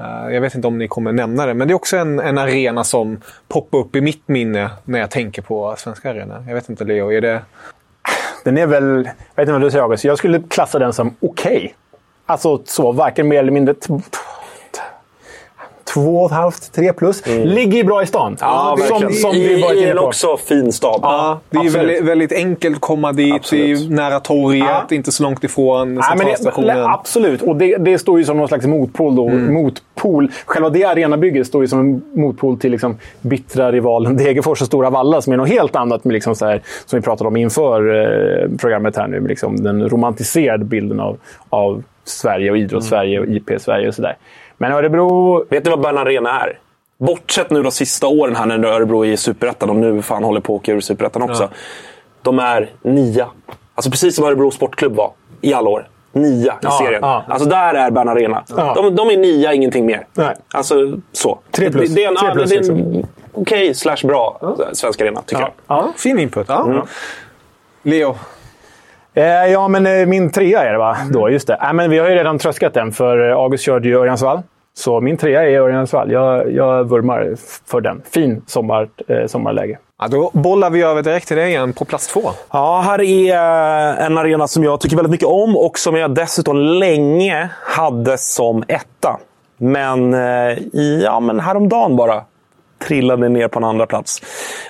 [0.00, 2.38] Eh, jag vet inte om ni kommer nämna det, men det är också en, en
[2.38, 6.44] arena som poppar upp i mitt minne när jag tänker på svenska arenor.
[6.46, 7.42] Jag vet inte Leo, är det...
[8.44, 8.84] Den är väl...
[9.34, 10.04] Jag vet inte vad du säger August.
[10.04, 11.74] Jag skulle klassa den som okej.
[12.26, 13.74] Alltså så, varken mer eller mindre
[15.90, 17.26] t- t- Två och ett halvt, tre plus.
[17.26, 18.36] Ligger ju bra i stan.
[18.36, 18.46] som,
[18.78, 19.12] verkligen.
[19.12, 20.02] som I, vi varit I en på.
[20.02, 21.00] också fin stad.
[21.02, 23.34] Ja, det är väldigt, väldigt enkelt att komma dit.
[23.34, 23.78] Absolut.
[23.78, 24.96] Det är nära torget, Ja.
[24.96, 26.84] inte så långt ifrån det, centralstationen.
[26.84, 29.16] absolut, och det, det står ju som någon slags motpol.
[29.16, 29.28] Då.
[29.28, 29.54] Mm.
[29.54, 30.30] motpol.
[30.46, 34.90] Själva det arenabygget står ju som en motpol till liksom bittra rivalen Degerfors och Stora
[34.90, 37.80] Valla som är något helt annat med liksom så här, som vi pratade om inför
[38.44, 39.20] eh, programmet här nu.
[39.20, 41.16] Med liksom den romantiserade bilden av,
[41.50, 44.16] av Sverige och idrotts-Sverige och IP-Sverige och sådär.
[44.60, 45.44] Men Örebro...
[45.50, 46.58] Vet ni vad Bern Arena är?
[46.98, 50.40] Bortsett nu de sista åren här när Örebro är i Superettan och nu fan håller
[50.40, 51.48] på att åka ur Superettan också.
[52.22, 53.26] De är nia.
[53.74, 55.88] Alltså precis som Örebro Sportklubb var i alla år.
[56.12, 57.00] Nia i Ja, serien.
[57.02, 57.24] ja.
[57.28, 58.44] Alltså där är Bern Arena.
[58.48, 58.74] Ja.
[58.74, 60.06] De, de är nia, ingenting mer.
[60.14, 60.34] Nej.
[60.54, 60.74] Alltså
[61.12, 61.38] så.
[61.50, 61.88] Tre plus.
[61.88, 63.10] Det, det är en, Tre ja, plus, det är en liksom.
[63.32, 65.50] okej slash bra svensk arena, tycker jag.
[65.66, 65.88] Ja.
[65.96, 66.48] Fin input.
[66.48, 66.86] Ja.
[67.82, 68.16] Leo.
[69.14, 70.96] Eh, ja, men eh, min trea är det va?
[71.12, 71.54] Då, just det.
[71.54, 74.42] Äh, men vi har ju redan tröskat den, för eh, August körde ju Örjansvall.
[74.74, 76.12] Så min trea är Örjansvall.
[76.12, 77.34] Jag, jag vurmar
[77.66, 78.02] för den.
[78.10, 79.78] Fin sommar, eh, sommarläge.
[79.98, 82.20] Ja, då bollar vi över direkt till dig igen på plats två.
[82.52, 86.14] Ja, här är eh, en arena som jag tycker väldigt mycket om och som jag
[86.14, 89.20] dessutom länge hade som etta.
[89.56, 90.58] Men, eh,
[91.02, 92.24] ja, men häromdagen bara
[92.86, 94.22] trillade ner på en andra plats.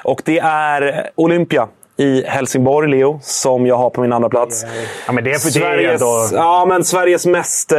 [0.05, 1.69] Och det är Olympia
[2.01, 4.67] i Helsingborg, Leo, som jag har på min andra plats.
[5.07, 6.29] Ja, men det är för Sveriges, det ändå...
[6.33, 7.79] ja, men Sveriges mest, eh,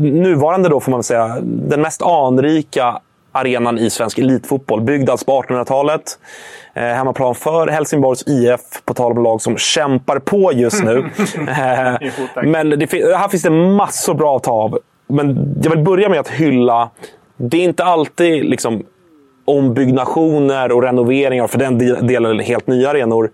[0.00, 3.00] nuvarande då får man väl säga, den mest anrika
[3.32, 4.80] arenan i svensk elitfotboll.
[4.80, 6.18] Byggd alltså på 1800-talet.
[6.74, 10.98] Eh, hemmaplan för Helsingborgs IF, på tal om lag som kämpar på just nu.
[11.48, 12.10] eh,
[12.42, 14.78] men det, här finns det massor bra att ta av.
[15.06, 16.90] Men jag vill börja med att hylla,
[17.36, 18.84] det är inte alltid liksom
[19.46, 23.30] ombyggnationer och renoveringar, för den de- delen helt nya arenor,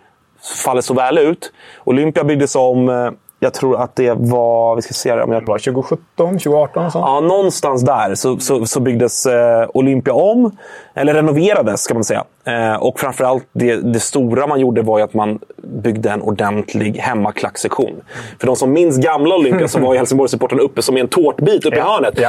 [0.64, 1.52] faller så väl ut.
[1.84, 5.58] Olympia byggdes om, eh, jag tror att det var, vi ska se om jag Var
[5.58, 7.04] 2017, 2018 och sånt?
[7.06, 10.56] Ja, någonstans där så, så, så byggdes eh, Olympia om.
[10.94, 12.24] Eller renoverades, ska man säga.
[12.44, 18.00] Eh, och framförallt, det, det stora man gjorde var att man byggde en ordentlig hemmaklacksektion.
[18.40, 21.64] För de som minns gamla Olympia så var ju Helsingborgssupportrarna uppe som i en tårtbit
[21.66, 22.14] uppe i Ja, hörnet.
[22.20, 22.28] ja.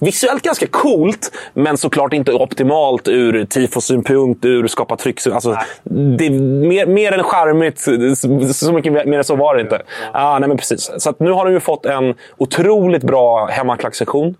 [0.00, 5.26] Visuellt ganska coolt, men såklart inte optimalt ur tifosynpunkt, ur skapa tryck.
[5.26, 6.30] Alltså, det är
[6.68, 7.80] mer, mer än charmigt.
[8.54, 9.82] Så mycket mer än så var det inte.
[10.12, 10.90] Ah, nej, men precis.
[10.98, 14.34] Så nu har de ju fått en otroligt bra hemmaklacksektion.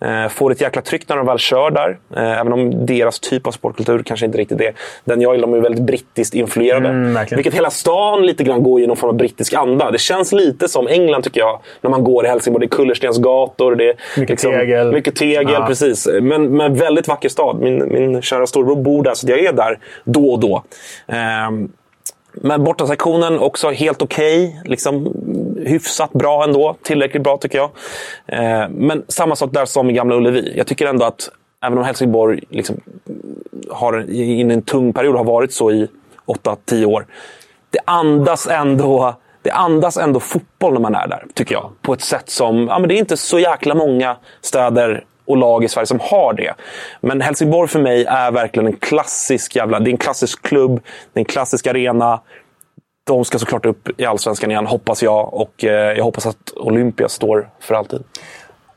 [0.00, 1.98] Eh, får ett jäkla tryck när de väl kör där.
[2.16, 5.56] Eh, även om deras typ av sportkultur kanske inte riktigt är den jag gillar.
[5.56, 6.88] Är väldigt brittiskt influerade.
[6.88, 7.26] Mm.
[7.30, 9.90] Vilket hela stan lite grann går i någon form av brittisk anda.
[9.90, 11.60] Det känns lite som England tycker jag.
[11.80, 12.66] När man går i Helsingborg.
[12.66, 13.74] Det är kullerstensgator.
[13.74, 14.92] Det är Mycket tegel.
[14.92, 15.66] Mycket tegel, Ja.
[15.66, 16.08] precis.
[16.22, 17.60] Men, men väldigt vacker stad.
[17.60, 20.62] Min, min kära storbror bor där, så jag är där då och då.
[21.06, 21.68] Ehm,
[22.32, 24.60] men bortasektionen också helt okej.
[24.64, 25.12] Liksom,
[25.66, 26.76] hyfsat bra ändå.
[26.82, 27.70] Tillräckligt bra tycker jag.
[28.26, 30.52] Ehm, men samma sak där som i Gamla Ullevi.
[30.56, 31.30] Jag tycker ändå att
[31.66, 32.80] även om Helsingborg liksom,
[33.70, 35.88] har in en tung period har varit så i
[36.26, 37.06] 8-10 år.
[37.70, 41.70] Det andas ändå det andas ändå fotboll när man är där, tycker jag.
[41.82, 42.66] På ett sätt som...
[42.68, 46.32] Ja, men det är inte så jäkla många städer och lag i Sverige som har
[46.32, 46.54] det.
[47.00, 49.80] Men Helsingborg för mig är verkligen en klassisk jävla...
[49.80, 50.80] Det är en klassisk klubb,
[51.12, 52.20] det är en klassisk arena.
[53.04, 55.34] De ska såklart upp i Allsvenskan igen, hoppas jag.
[55.34, 58.04] Och eh, jag hoppas att Olympia står för alltid.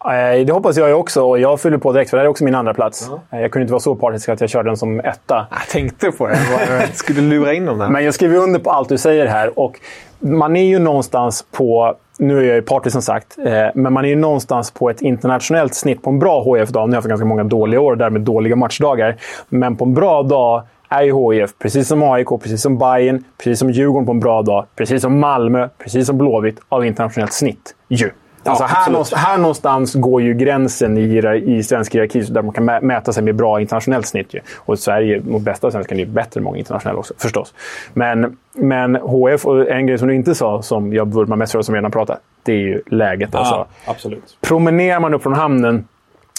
[0.06, 2.44] Eh, Det hoppas jag också och jag fyller på direkt för det här är också
[2.44, 3.10] min andra plats.
[3.32, 5.48] Eh, Jag kunde inte vara så partisk att jag körde den som etta.
[5.52, 6.38] Jag tänkte på det.
[6.80, 7.90] Jag skulle lura in dem där.
[7.90, 9.60] Men jag skriver under på allt du säger här.
[9.60, 9.80] Och
[10.20, 14.06] man är ju någonstans på, nu är jag ju partisk som sagt, eh, men man
[14.06, 16.90] är ju någonstans på ett internationellt snitt på en bra HIF-dag.
[16.90, 19.16] Nu har jag haft ganska många dåliga år och därmed dåliga matchdagar.
[19.50, 23.60] Men på en bra dag är ju HIF, precis som AIK, precis som Bayern, precis
[23.60, 27.76] som Djurgården på en bra dag, precis som Malmö, precis som Blåvitt, av internationellt snitt.
[27.88, 28.10] Ju.
[28.44, 32.70] Alltså här, någonstans, här någonstans går ju gränsen i, i svensk hierarki där man kan
[32.70, 34.34] mä- mäta sig med bra internationellt snitt.
[34.34, 34.40] Ju.
[34.58, 37.54] Och Sverige, mot bästa svenskan, är ju bättre än många internationella också, förstås.
[37.94, 41.62] Men, men HF, och en grej som du inte sa, som jag vurmar mest för,
[41.62, 43.36] som vi redan pratat, det är ju läget.
[43.36, 43.66] Alltså.
[43.86, 44.38] absolut.
[44.42, 45.88] Promenerar man upp från hamnen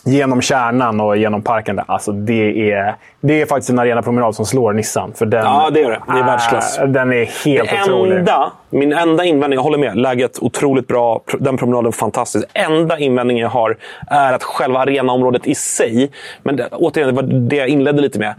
[0.04, 4.46] genom kärnan och genom parken, där, alltså det är, det är faktiskt en arenapromenad som
[4.46, 5.12] slår Nissan.
[5.12, 6.00] För den, Ja, det är det.
[6.12, 6.78] Det är världsklass.
[6.78, 8.16] äh, Den är helt Det otrolig.
[8.18, 12.44] enda, min enda invändning, jag håller med, läget otroligt bra, den promenaden fantastisk.
[12.54, 16.10] Enda invändningen jag har är att själva arenaområdet i sig,
[16.42, 18.34] men det, återigen, det var det jag inledde lite med.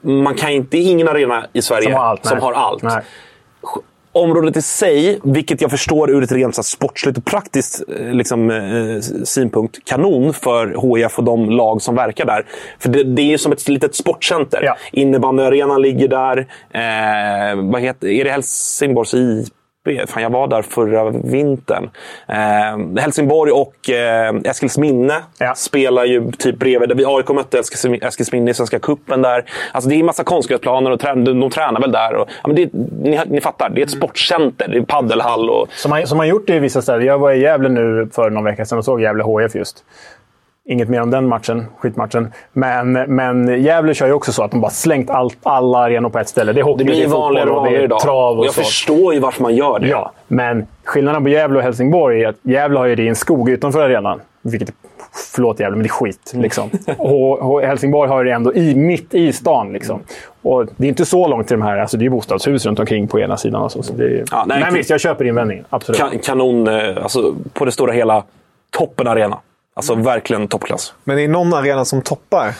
[0.00, 2.26] Man kan inte, det är ingen arena i Sverige Som har allt.
[2.26, 2.82] som har allt.
[4.12, 8.50] Området i sig, vilket jag förstår ur ett rent så sportsligt och praktiskt eh, liksom,
[8.50, 12.46] eh, synpunkt, kanon för HIF och de lag som verkar där.
[12.78, 14.62] För det, det är som ett litet sportcenter.
[14.62, 14.76] Ja.
[14.92, 16.38] Innebandyarenan ligger där.
[16.70, 19.54] Eh, vad heter, är det Helsingborgs IP?
[20.06, 21.90] Fan, jag var där förra vintern.
[22.28, 25.54] Eh, Helsingborg och eh, Eskilsminne Ja.
[25.54, 26.88] spelar ju typ bredvid.
[26.88, 29.44] Där vi AIK mötte Eskilsmin- Eskilsminne i Svenska cupen där.
[29.72, 32.14] Alltså det är massa konstgräsplaner och trä- de, de tränar väl där.
[32.14, 32.70] Och, ja, men det,
[33.02, 34.68] ni, ni fattar, det är ett sportcenter.
[34.68, 35.68] Det är paddelhall och...
[35.72, 37.00] Som man, som man gjort det i vissa städer.
[37.00, 39.84] Jag var i Gävle nu för någon vecka sedan och såg Gävle HF just.
[40.64, 42.32] Inget mer om den matchen, skitmatchen.
[42.52, 46.18] Men, men Gävle kör ju också så att de bara slängt allt, alla arenor på
[46.18, 46.52] ett ställe.
[46.52, 48.00] Det är hockey, Det blir det är fotboll och det är idag.
[48.00, 48.60] trav och, jag så.
[48.62, 49.88] förstår ju varför man gör det.
[49.88, 53.16] Ja, men skillnaden på Gävle och Helsingborg är att Gävle har ju det i en
[53.16, 54.20] skog utanför arenan.
[54.42, 54.72] Vilket,
[55.34, 56.32] förlåt Gävle, men det är skit.
[56.34, 56.70] Liksom.
[56.98, 59.72] och, och Helsingborg har ju det ändå i, mitt i stan.
[59.72, 60.00] Liksom.
[60.42, 61.78] Och det är inte så långt till de här.
[61.78, 63.62] Alltså, det är ju bostadshus runt omkring på ena sidan.
[63.62, 65.64] Och så, är, Ja, nej, men visst, jag köper invändningen.
[65.70, 66.00] Absolut.
[66.00, 68.24] Kan, kanon, eh, alltså, på det stora hela,
[68.70, 69.38] toppen arena.
[69.74, 70.94] Alltså verkligen toppklass.
[71.04, 72.54] Men det är någon arena som toppar.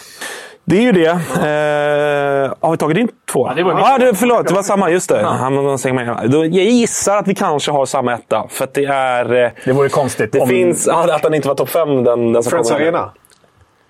[0.64, 1.06] Det är ju det.
[1.10, 3.48] Eh, har vi tagit in två?
[3.48, 4.90] Ja, det var ah, det, Förlåt, det var samma.
[4.90, 5.20] Just det.
[5.20, 5.50] Ja.
[5.92, 6.34] med.
[6.34, 8.46] Jag gissar att vi kanske har samma etta.
[8.50, 9.44] För att det är...
[9.44, 10.32] eh, Det vore konstigt.
[10.32, 10.88] Det om- finns...
[10.88, 12.70] Att den inte var topp fem, den, den som Friends.
[12.70, 13.10] Arena.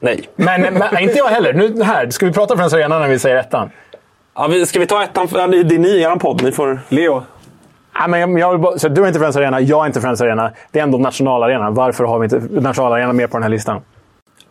[0.01, 0.29] Nej.
[0.37, 1.53] Men, men inte jag heller.
[1.53, 3.71] Nu, här, ska vi prata Friends Arena när vi säger ettan?
[4.35, 5.29] Ja, vi- ska vi ta ettan?
[5.33, 6.43] Det är ni i er podd.
[6.43, 6.81] Ni får...
[6.89, 7.23] Leo.
[7.95, 10.53] Ja, men jag, så du är inte Friends Arena, jag är inte Friends Arena.
[10.71, 11.71] Det är ändå nationalarena.
[11.71, 13.81] Varför har vi inte nationalarena med på den här listan?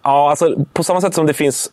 [0.03, 1.71] Ja, alltså, på samma sätt som det finns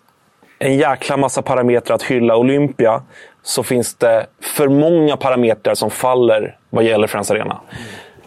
[0.58, 3.02] en jäkla massa parametrar att hylla Olympia,
[3.42, 7.60] så finns det för många parametrar som faller vad gäller Friends Arena.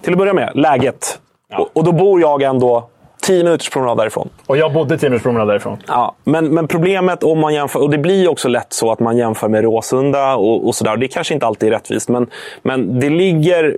[0.02, 1.20] Till att börja med, läget.
[1.58, 2.90] Och, och då bor jag ändå
[3.22, 4.30] 10 minuters promenad därifrån.
[4.48, 5.78] Och jag bodde 10 minuters promenad därifrån.
[5.88, 9.18] Ja, men, men problemet om man jämför, och det blir också lätt så att man
[9.18, 10.98] jämför med Råsunda och, och sådär.
[10.98, 12.28] Det kanske inte alltid är rättvist, men,
[12.62, 13.78] men det ligger...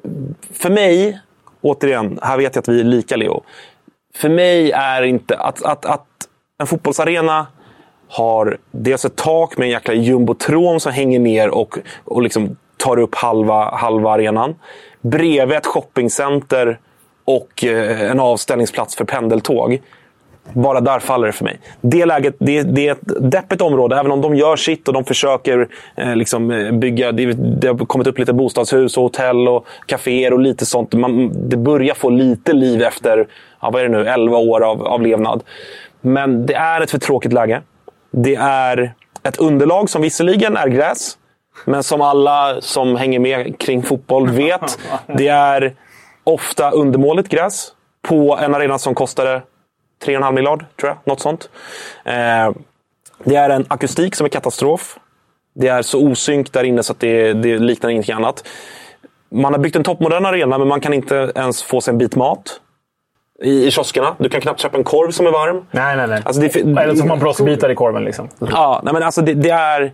[0.53, 1.19] För mig,
[1.62, 3.43] återigen, här vet jag att vi är lika Leo.
[4.15, 6.08] För mig är inte att, att, att
[6.60, 7.47] en fotbollsarena
[8.10, 12.99] har dels ett tak med en jäkla jumbotron som hänger ner och, och liksom tar
[12.99, 14.56] upp halva, halva arenan.
[15.01, 16.79] Bredvid ett shoppingcenter
[17.25, 19.81] och eh, en avställningsplats för pendeltåg
[20.53, 21.59] Bara där faller det för mig.
[21.81, 25.05] Det läget, det, det är ett deppigt område, även om de gör sitt och de
[25.05, 27.12] försöker eh, liksom, eh, bygga...
[27.12, 30.93] Det, det, har kommit upp lite bostadshus, och hotell och kaféer och lite sånt.
[30.93, 33.27] Man, det börjar få lite liv efter
[33.62, 35.43] ja, vad är det nu, 11 år av, av levnad.
[36.01, 37.61] Men det är ett för tråkigt läge.
[38.11, 38.93] Det är
[39.24, 41.17] ett underlag som visserligen är gräs,
[41.65, 44.80] men som alla som hänger med kring fotboll vet,
[45.17, 45.74] det är
[46.24, 47.71] ofta undermåligt gräs
[48.01, 49.41] på en arena som kostade
[50.05, 50.97] 3,5 miljard, tror jag.
[51.03, 51.49] Något sånt.
[52.05, 52.51] Eh,
[53.24, 54.99] det är en akustik som är katastrof.
[55.55, 58.47] Det är så osynk där inne så att det, det liknar ingenting annat.
[59.30, 62.15] Man har byggt en toppmodern arena, men man kan inte ens få sig en bit
[62.15, 62.59] mat
[63.43, 64.15] i, i kioskerna.
[64.19, 65.65] Du kan knappt köpa en korv som är varm.
[65.71, 66.21] Nej, nej, nej.
[66.26, 68.03] Alltså det, Eller så får man blåsbitar i korven.
[68.03, 68.30] Liksom.
[68.39, 69.93] Ja, nej, men alltså det, det är...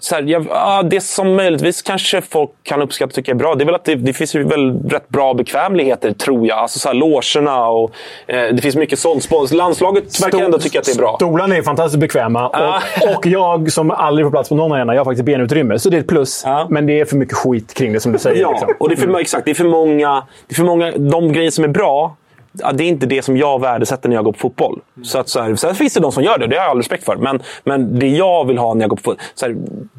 [0.00, 3.54] Så här, jag, ja, det som möjligtvis kanske folk kan uppskatta och tycka är bra,
[3.54, 6.58] det är väl att det, det finns ju väl rätt bra bekvämligheter, tror jag.
[6.58, 7.90] Alltså så här, logerna och
[8.26, 9.22] eh, det finns mycket sånt.
[9.22, 9.52] Spons.
[9.52, 11.16] Landslaget verkar ändå tycka att det är bra.
[11.16, 12.50] Stolarna är fantastiskt bekväma.
[12.52, 12.82] Ah.
[13.02, 15.78] Och, och jag som aldrig får plats på någon arena, jag har faktiskt benutrymme.
[15.78, 16.42] Så det är ett plus.
[16.46, 16.66] Ja.
[16.70, 18.40] Men det är för mycket skit kring det, som du säger.
[18.40, 18.68] Ja, liksom.
[18.78, 19.44] och det är för, exakt.
[19.44, 20.22] Det är för många...
[20.48, 22.16] Det är för många de grejer som är bra,
[22.62, 24.80] ja, det är inte det som jag värdesätter när jag går på fotboll.
[25.02, 26.76] Så att, så här, sen finns det de som gör det, det har jag all
[26.76, 27.16] respekt för.
[27.16, 29.56] Men, men det jag vill ha när jag går på fotboll, så här,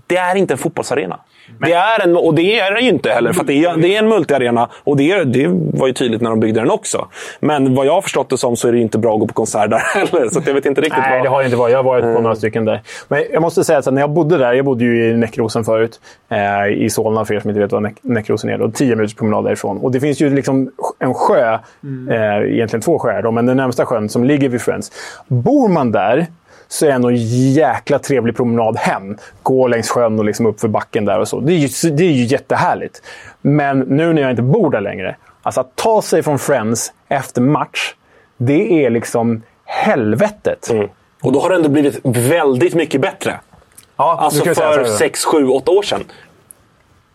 [0.08, 1.20] det är inte en fotbollsarena.
[1.60, 4.00] Det är en, och det är det ju inte heller, för det, är, det är
[4.00, 4.70] en multiarena.
[4.84, 5.48] Och det, är, det
[5.80, 7.08] var ju tydligt när de byggde den också.
[7.40, 9.34] Men vad jag har förstått det som så är det inte bra att gå på
[9.34, 10.30] konsert där heller.
[10.30, 11.26] Så jag vet inte riktigt Nej, vad...
[11.26, 11.72] det har det inte varit.
[11.72, 12.82] Jag har varit på några stycken där.
[13.08, 16.00] Men jag måste säga att när jag bodde där, jag bodde ju i Näckrosen förut,
[16.30, 18.58] eh, i Solna för er som inte vet vad Näck- Näckrosen är.
[18.58, 19.78] Då, tio minuters promenad därifrån.
[19.78, 23.86] Och det finns ju liksom en sjö, eh, egentligen två sjöar, då, men den närmsta
[23.86, 24.92] sjön som ligger vid Friends.
[25.28, 26.28] Bor man där
[26.70, 27.16] så är det en
[27.54, 29.18] jäkla trevlig promenad hem.
[29.44, 31.40] Gå längs sjön och liksom upp för backen där och så.
[31.40, 33.02] Det är ju, det är ju jättehärligt.
[33.42, 37.42] Men nu när jag inte bor där längre, alltså att ta sig från Friends efter
[37.42, 37.94] match,
[38.38, 40.70] det är liksom helvetet.
[40.70, 40.90] Mm.
[41.22, 43.40] Och då har det ändå blivit väldigt mycket bättre.
[43.96, 44.98] Ja, Alltså för så.
[44.98, 46.04] 6, 7, 8 år sedan.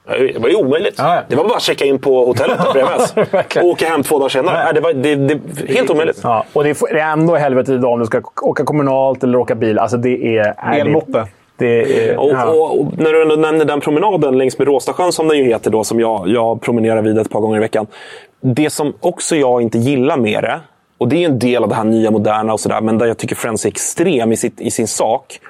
[0.06, 0.94] Det var ju omöjligt.
[0.98, 1.22] Ja, ja.
[1.28, 3.14] Det var bara att checka in på hotellet på PMS.
[3.56, 4.64] Och åka hem två dagar senare.
[4.64, 5.40] Nej, det var det, det,
[5.74, 6.20] helt omöjligt.
[6.22, 9.78] Ja, och det är, ändå helvete idag om du ska åka kommunalt eller åka bil.
[9.78, 10.54] Alltså det är...
[10.58, 11.26] är Elmoppe.
[11.56, 12.46] Det är, Och, ja.
[12.46, 15.70] och, och när du ändå nämner den promenaden längs med Råstasjön, som den ju heter,
[15.70, 17.86] då, som jag, jag promenerar vid ett par gånger i veckan.
[18.40, 20.60] Det som också jag inte gillar med det,
[20.98, 23.18] och det är en del av det här nya moderna och sådär, men där jag
[23.18, 25.40] tycker Friends är extrem i, sitt, i sin sak.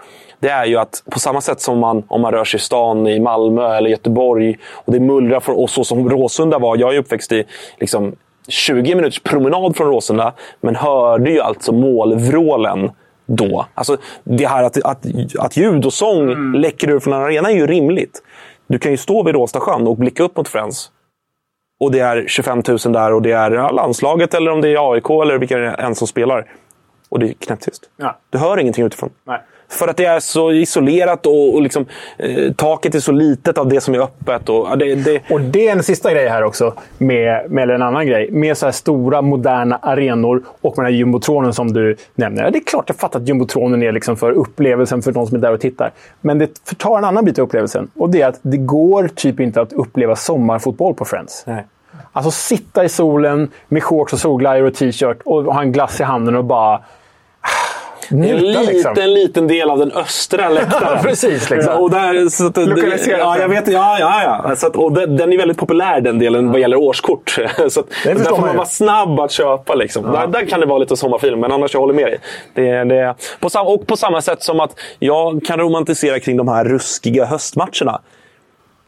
[0.45, 3.07] Det är ju att på samma sätt som man, om man rör sig i stan
[3.07, 6.77] i Malmö eller Göteborg och det mullrar, för, och så som Råsunda var.
[6.77, 7.45] Jag är uppväxt i
[7.81, 8.17] liksom,
[8.49, 12.91] 20 minuters promenad från Råsunda, men hörde ju alltså målvrålen
[13.27, 13.67] då.
[13.75, 15.07] Alltså, det här att, att,
[15.39, 18.23] att ljud och sång läcker ur från en arena är ju rimligt.
[18.67, 20.91] Du kan ju stå vid Råstasjön och blicka upp mot Friends.
[21.81, 24.93] Och det är 25 000 där och det är ja, landslaget eller om det är
[24.93, 26.51] AIK eller vilka det är än som spelar.
[27.09, 27.91] Och det är knäpptyst.
[27.97, 28.19] Ja.
[28.31, 29.11] Du hör ingenting utifrån.
[29.25, 29.41] Nej.
[29.75, 31.87] För att det är så isolerat och, och liksom,
[32.19, 34.49] eh, taket är så litet av det som är öppet.
[34.49, 37.75] Och, ja, det, det, Och det är en sista grej här också, med, med eller
[37.75, 38.31] en annan grej.
[38.31, 42.45] Med så här stora, moderna arenor och med den här jumbotronen som du nämner.
[42.45, 45.37] Ja, Det är klart jag fattar att jumbotronen är liksom för upplevelsen för de som
[45.37, 45.93] är där och tittar.
[46.21, 47.91] Men det förtar en annan bit av upplevelsen.
[47.95, 51.45] Och det är att det går typ inte att uppleva sommarfotboll på Friends.
[51.47, 51.65] Nej.
[52.13, 56.03] Alltså sitta i solen med shorts och solglajjor och t-shirt och ha en glass i
[56.03, 56.81] handen och bara...
[58.11, 58.95] en Njuta, liten, liksom.
[58.99, 61.03] liten del av den östra läktaren.
[61.03, 61.75] Precis, liksom.
[61.83, 63.51] Och där, så att, det- Lokaliserat Ja, jag den.
[63.65, 63.69] vet.
[63.73, 64.57] Ja, ja, ja.
[64.57, 67.31] Så att, och den, den är väldigt populär den delen vad gäller årskort.
[67.69, 68.57] Så att, förstår där får man ju.
[68.57, 69.75] vara snabb att köpa.
[69.75, 70.13] Liksom.
[70.13, 72.19] Där, där kan det vara lite sommarfilm, men annars jag håller med dig.
[72.55, 76.49] Det, det, på sam, och på samma sätt som att jag kan romantisera kring de
[76.49, 78.01] här ruskiga höstmatcherna.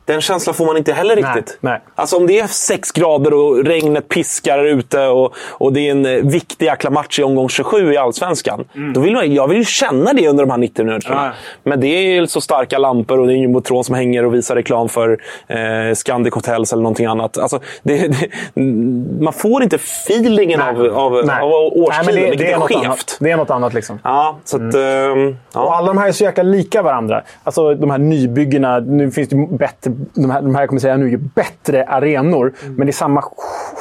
[0.07, 1.59] Den känslan får man inte heller Nej, riktigt.
[1.61, 1.81] nej.
[1.95, 6.07] Alltså om det är sex grader och regnet piskar ute och, och det är en
[6.07, 8.65] eh, viktig jäkla match i omgång 27 i Allsvenskan.
[8.95, 11.15] Då vill man, jag vill ju känna det under de här 90 minuterna.
[11.19, 11.27] Mm.
[11.27, 11.33] Ja.
[11.63, 14.55] Men det är så starka lampor och det är en jumbotron som hänger och visar
[14.55, 17.39] reklam för eh, Scandic Hotels eller någonting annat.
[17.39, 18.09] Alltså, det,
[18.55, 18.61] det,
[19.21, 21.43] man får inte feelingen av, av, Nej.
[21.43, 22.85] av årstiden, Nej, men vilket är, något skevt.
[22.85, 23.17] Annat.
[23.21, 23.99] Det är något annat liksom.
[24.05, 25.61] Ja, så att, ehm, ja.
[25.61, 27.23] Och alla de här är så jäkla lika varandra.
[27.45, 28.79] Alltså de här nybyggena.
[28.79, 32.53] Nu finns det bättre, de här, de här kommer säga nu, ju bättre arenor.
[32.76, 33.22] Men det är samma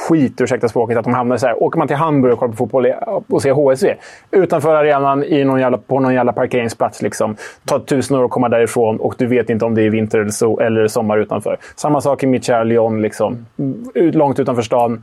[0.08, 1.62] skit, ursäkta språket, att de hamnar så här.
[1.62, 2.86] Åker man till Hamburg och kollar på fotboll
[3.28, 3.94] och ser HSV.
[4.30, 7.02] Utanför arenan i någon jävla, på någon jävla parkeringsplats.
[7.02, 7.36] Liksom.
[7.64, 10.30] Tar tusen år att komma därifrån och du vet inte om det är vinter eller,
[10.30, 11.58] so eller sommar utanför.
[11.76, 13.02] Samma sak i mitt kära Lyon.
[13.02, 13.46] Liksom.
[13.94, 15.02] Ut, långt utanför stan.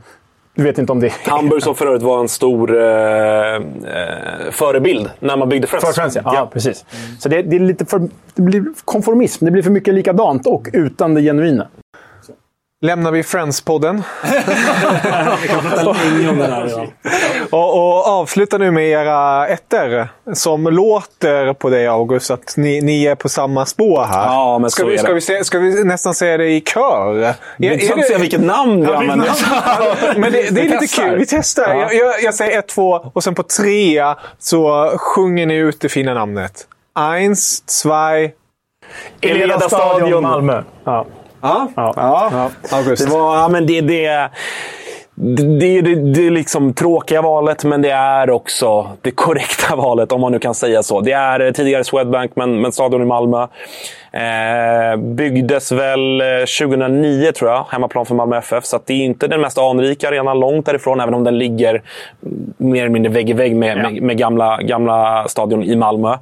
[0.54, 1.12] Du vet inte om det.
[1.26, 3.60] Hamburg som för övrigt var en stor eh, eh,
[4.50, 5.86] förebild när man byggde Friends.
[5.86, 6.22] För Friends, ja.
[6.24, 6.50] ja.
[6.52, 6.84] precis.
[7.18, 9.44] Så det, det, är lite för, det blir konformism.
[9.44, 11.68] Det blir för mycket likadant och utan det genuina.
[12.84, 14.02] Lämnar vi Friends-podden.
[15.42, 16.68] Vi kan prata länge om det här.
[16.70, 16.86] Ja.
[17.50, 20.08] Och, och avslutar nu med era ettor.
[20.34, 24.26] Som låter på dig, August, att ni, ni är på samma spår här.
[24.26, 25.14] Ja, men ska så vi, är ska det.
[25.14, 27.16] vi, se, ska vi nästan säga det i kör?
[27.16, 29.30] Är, Det är intressant att se vilket namn vi använder.
[30.20, 31.08] Men det, det är lite testar.
[31.08, 31.18] kul.
[31.18, 31.74] Vi testar.
[31.74, 31.92] Ja.
[31.92, 35.88] Jag, jag, jag säger ett, två och sen på trea så sjunger ni ut det
[35.88, 36.66] fina namnet.
[36.98, 38.32] Eins, zwei...
[39.20, 40.62] Eleda stadion, Malmö.
[40.84, 41.06] Ja.
[41.44, 41.68] Ja.
[41.76, 43.04] Ja, August.
[43.04, 44.30] Det var, ja, men det, det,
[45.14, 50.12] det, det, det, det är liksom tråkiga valet, men det är också det korrekta valet,
[50.12, 51.00] om man nu kan säga så.
[51.00, 53.46] Det är eh, tidigare Swedbank, men, men stadion i Malmö.
[54.14, 56.26] Eh, byggdes väl eh,
[56.60, 58.64] 2009, tror jag, hemmaplan för Malmö FF.
[58.64, 61.82] Så det är inte den mest anrika arenan långt därifrån, även om den ligger
[62.56, 66.12] mer eller mindre vägg i vägg med, med, med gamla, gamla stadion i Malmö.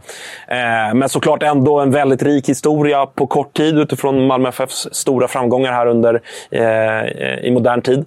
[0.49, 5.29] Eh, men såklart ändå en väldigt rik historia på kort tid utifrån Malmö FFs stora
[5.29, 6.21] framgångar här under
[6.51, 8.05] eh, i modern tid.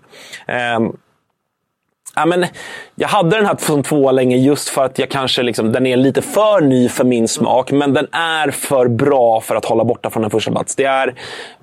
[0.47, 0.79] Eh,
[2.15, 2.45] Ja, men
[2.95, 5.97] jag hade den här som tvåa länge just för att jag kanske liksom, den är
[5.97, 7.71] lite för ny för min smak.
[7.71, 10.75] Men den är för bra för att hålla borta från en första plats.
[10.75, 11.15] Det är,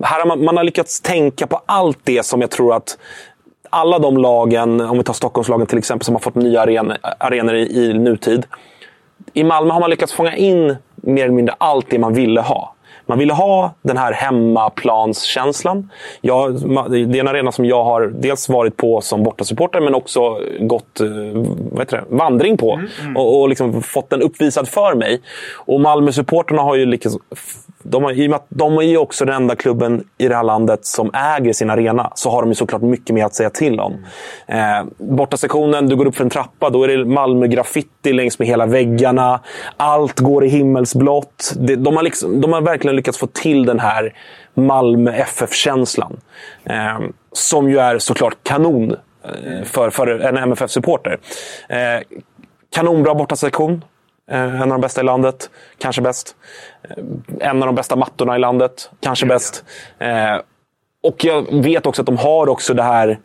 [0.03, 2.97] här har man, man har lyckats tänka på allt det som jag tror att
[3.69, 7.55] alla de lagen, om vi tar Stockholmslagen till exempel, som har fått nya arenor, arenor
[7.55, 8.45] i, i nutid.
[9.33, 12.75] I Malmö har man lyckats fånga in mer eller mindre allt det man ville ha.
[13.05, 15.89] Man ville ha den här hemmaplanskänslan.
[16.21, 16.53] Jag,
[16.91, 20.99] det är en arena som jag har dels varit på som bortasupporter men också gått
[20.99, 21.07] eh,
[21.89, 22.79] det, vandring på.
[23.15, 25.21] Och, och liksom fått den uppvisad för mig.
[25.55, 27.15] Och Malmö-supporterna har ju lyckats...
[27.93, 30.35] De, har, I och med att de är ju också den enda klubben i det
[30.35, 33.49] här landet som äger sin arena så har de ju såklart mycket mer att säga
[33.49, 34.05] till om.
[34.47, 38.65] Eh, bortasektionen, du går upp för en trappa, då är det Malmö-graffiti längs med hela
[38.65, 39.39] väggarna.
[39.77, 41.53] Allt går i himmelsblått.
[41.55, 44.13] De, de, har liksom, de har verkligen lyckats få till den här
[44.53, 46.19] Malmö FF-känslan.
[46.63, 46.99] Eh,
[47.31, 51.17] som ju är såklart kanon eh, för, för en MFF-supporter.
[51.69, 52.01] Eh,
[52.75, 53.81] kanonbra bortasektion.
[54.31, 55.49] Eh, En av de bästa i landet.
[55.77, 56.35] Kanske bäst.
[56.89, 57.03] Eh,
[57.49, 58.89] En av de bästa mattorna i landet.
[58.99, 59.63] Kanske bäst.
[59.99, 60.35] Eh,
[61.03, 63.19] Och jag vet också att de har också det här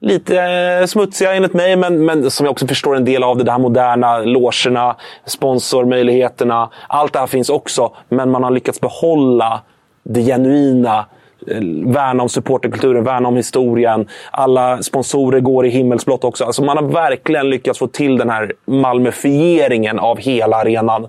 [0.00, 3.44] lite smutsiga enligt mig, men, men som jag också förstår en del av det.
[3.44, 4.96] Det här moderna, logerna,
[5.26, 6.70] sponsormöjligheterna.
[6.88, 9.62] Allt det här finns också, men man har lyckats behålla
[10.02, 11.06] det genuina.
[11.46, 11.60] Eh,
[11.92, 14.08] värna om supporterkulturen, värna om historien.
[14.30, 16.44] Alla sponsorer går i himmelsblått också.
[16.44, 21.08] Alltså man har verkligen lyckats få till den här Malmöfieringen av hela arenan.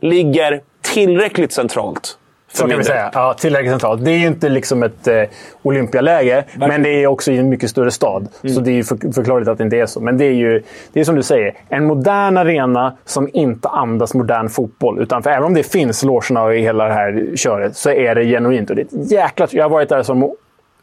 [0.00, 2.18] Ligger tillräckligt centralt.
[2.54, 2.84] Så kan vi del.
[2.84, 3.10] säga.
[3.12, 4.04] Ja, tillräckligt centralt.
[4.04, 5.22] Det är ju inte liksom ett eh,
[5.62, 8.28] Olympialäge, men det är också i en mycket större stad.
[8.54, 10.00] Så det är ju för, förklarligt att det inte är så.
[10.00, 14.14] Men det är ju det är som du säger, en modern arena som inte andas
[14.14, 15.02] modern fotboll.
[15.02, 18.24] Utan för även om det finns logerna och hela det här köret, så är det
[18.24, 18.70] genuint.
[18.70, 19.46] Och det är jäkla...
[19.50, 20.34] Jag har varit där som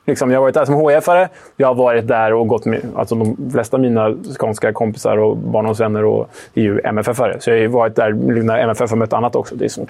[0.06, 1.28] Liksom, jag har varit där som HIF-are.
[1.58, 2.82] Jag har varit där och gått med...
[2.96, 7.40] Alltså de flesta av mina skånska kompisar och barndomsvänner och, är ju MFF-are.
[7.40, 8.14] Så jag har varit där
[8.44, 9.56] när MFF har mött annat också.
[9.56, 9.90] Det är sånt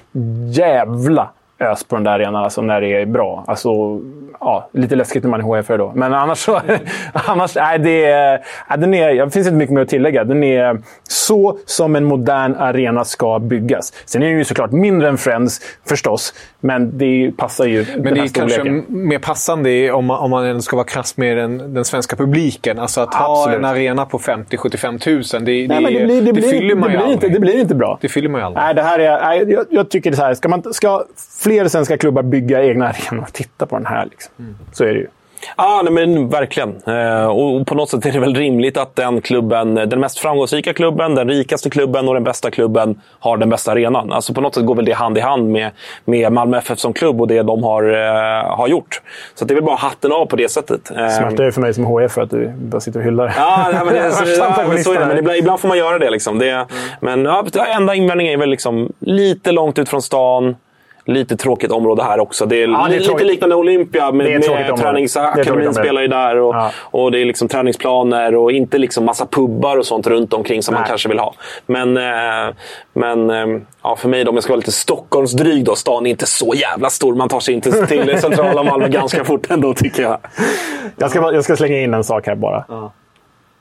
[0.52, 1.30] jävla
[1.62, 3.44] ös på den där arenan alltså, när det är bra.
[3.48, 3.70] Alltså,
[4.40, 5.92] ja, lite läskigt när man är HIF då.
[5.96, 6.62] Men annars så...
[7.14, 8.42] annars, nej, det är,
[8.78, 10.24] den är, det finns inte mycket mer att tillägga.
[10.24, 13.94] Den är så som en modern arena ska byggas.
[14.06, 16.34] Sen är den ju såklart mindre än Friends, förstås.
[16.60, 18.86] Men det passar ju den Men det är kanske storleken.
[18.88, 22.80] mer passande om man, om man ska vara krass med den, den svenska publiken.
[22.80, 23.60] Alltså att ha Absolut.
[23.60, 26.94] en arena på 50-75 tusen, det, Nej, det, det, blir, det, blir, fyller man det,
[26.94, 27.34] ju blir inte, aldrig.
[27.34, 27.98] det blir inte bra.
[28.02, 28.64] Det fyller man ju aldrig.
[28.64, 30.34] Nej, det här är, nej, jag, jag tycker det här.
[30.34, 31.04] Ska, man, ska
[31.40, 33.28] fler svenska klubbar bygga egna arenor?
[33.34, 34.06] Titta på den här.
[34.06, 34.34] Liksom.
[34.40, 34.56] Mm.
[34.72, 35.08] Så är det ju.
[35.58, 36.76] Ja, nej, men verkligen.
[36.88, 40.74] Eh, och på något sätt är det väl rimligt att den klubben, den mest framgångsrika
[40.74, 44.12] klubben, den rikaste klubben och den bästa klubben har den bästa arenan.
[44.12, 45.72] Alltså på något sätt går väl det hand i hand med,
[46.06, 49.02] med Malmö FF som klubb och det de har, eh, har gjort.
[49.36, 50.92] Så det är väl bara hatten av på det sättet.
[50.92, 53.34] Eh, Smärtar ju för mig som HF för att du bara sitter och hyllar.
[53.38, 55.06] Ja, nej, men det, så, Värsta ja, men så är det.
[55.06, 56.10] Men ibland, ibland får man göra det.
[56.10, 56.40] Liksom.
[56.40, 56.66] det
[57.00, 57.46] Men ja,
[57.76, 60.56] enda invändningen är väl liksom lite långt ut från stan.
[61.06, 62.46] Lite tråkigt område här också.
[62.46, 64.12] Det är, Ja, det är lite liknande Olympia.
[64.12, 66.38] Med, med träningsakademin spelar ju där.
[66.38, 66.72] Och, Ja.
[66.78, 70.74] och det är liksom träningsplaner och inte liksom massa pubbar och sånt runt omkring som
[70.74, 70.90] man Nej.
[70.90, 71.34] kanske vill ha.
[71.66, 72.54] Men, eh,
[72.94, 75.76] men eh, ja, för mig då, om jag ska vara lite Stockholmsdryg då.
[75.76, 77.16] Stan är inte så jävla stor.
[77.16, 80.18] Man tar sig inte till centrala Malmö ganska fort ändå tycker jag.
[80.98, 82.66] Jag ska, jag ska slänga in en sak här bara.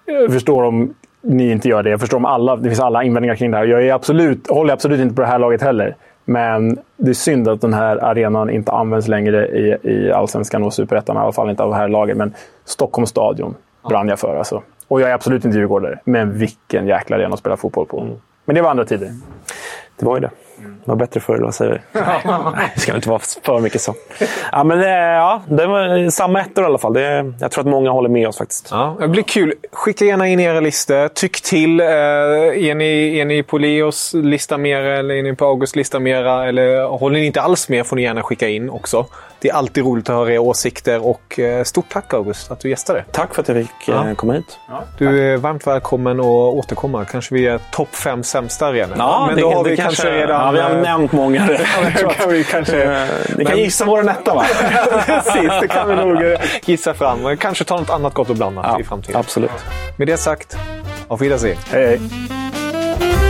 [0.05, 1.91] Jag förstår om ni inte gör det.
[1.91, 3.65] Jag förstår om alla, det finns alla invändningar kring det här.
[3.65, 5.97] Jag är absolut, håller absolut inte på det här laget heller.
[6.31, 10.75] Men det är synd att den här arenan inte används längre i, i Allsvenskan och
[10.75, 11.17] Superettan.
[11.17, 12.17] I alla fall inte av det här laget.
[12.17, 13.55] Men Stockholms stadion
[13.89, 14.37] brann jag för.
[14.37, 14.63] Alltså.
[14.89, 16.01] Och jag är absolut inte djurgårdare.
[16.05, 18.09] Men vilken jäkla arena att spela fotboll på.
[18.45, 19.11] Men det var andra tider.
[19.99, 20.31] Det var ju det.
[20.85, 22.01] Det var bättre förr, vad säger vi?
[22.57, 23.95] Nej, det ska inte vara för mycket så.
[24.53, 26.93] Ja, men det, ja, det var samma ettor i alla fall.
[26.93, 28.69] Det, jag tror att många håller med oss faktiskt.
[28.71, 29.55] Ja, det blir kul.
[29.73, 31.09] Skicka gärna in era listor.
[31.09, 31.81] Tyck till.
[31.81, 35.99] Eh, är, ni, är ni på Leos lista mera eller är ni på Augusts lista
[35.99, 36.49] mera?
[36.49, 39.07] Eller håller ni inte alls med får ni gärna skicka in också.
[39.43, 42.71] Det är alltid roligt att höra era åsikter och eh, stort tack August att du
[42.71, 43.05] gästade.
[43.13, 44.15] Tack för att jag fick eh, Ja.
[44.15, 44.59] komma hit.
[44.99, 47.05] Du är varmt välkommen att återkomma.
[47.05, 48.95] Kanske vi är topp fem sämsta arenor.
[48.99, 50.41] Ja, men det, då har det vi kanske, redan...
[50.47, 51.47] Ja, vi har eh, nämnt många.
[52.03, 53.07] då kan vi kanske...
[53.39, 54.45] Ni kan Men- gissa våra etta va?
[55.07, 57.37] Precis, det kan vi nog gissa fram.
[57.37, 59.21] Kanske ta något annat gott och blandat Ja, i framtiden.
[59.21, 59.51] absolut.
[59.97, 60.57] Med det sagt,
[61.09, 61.57] auf Wiedersehen.
[61.71, 63.30] Hej, hej.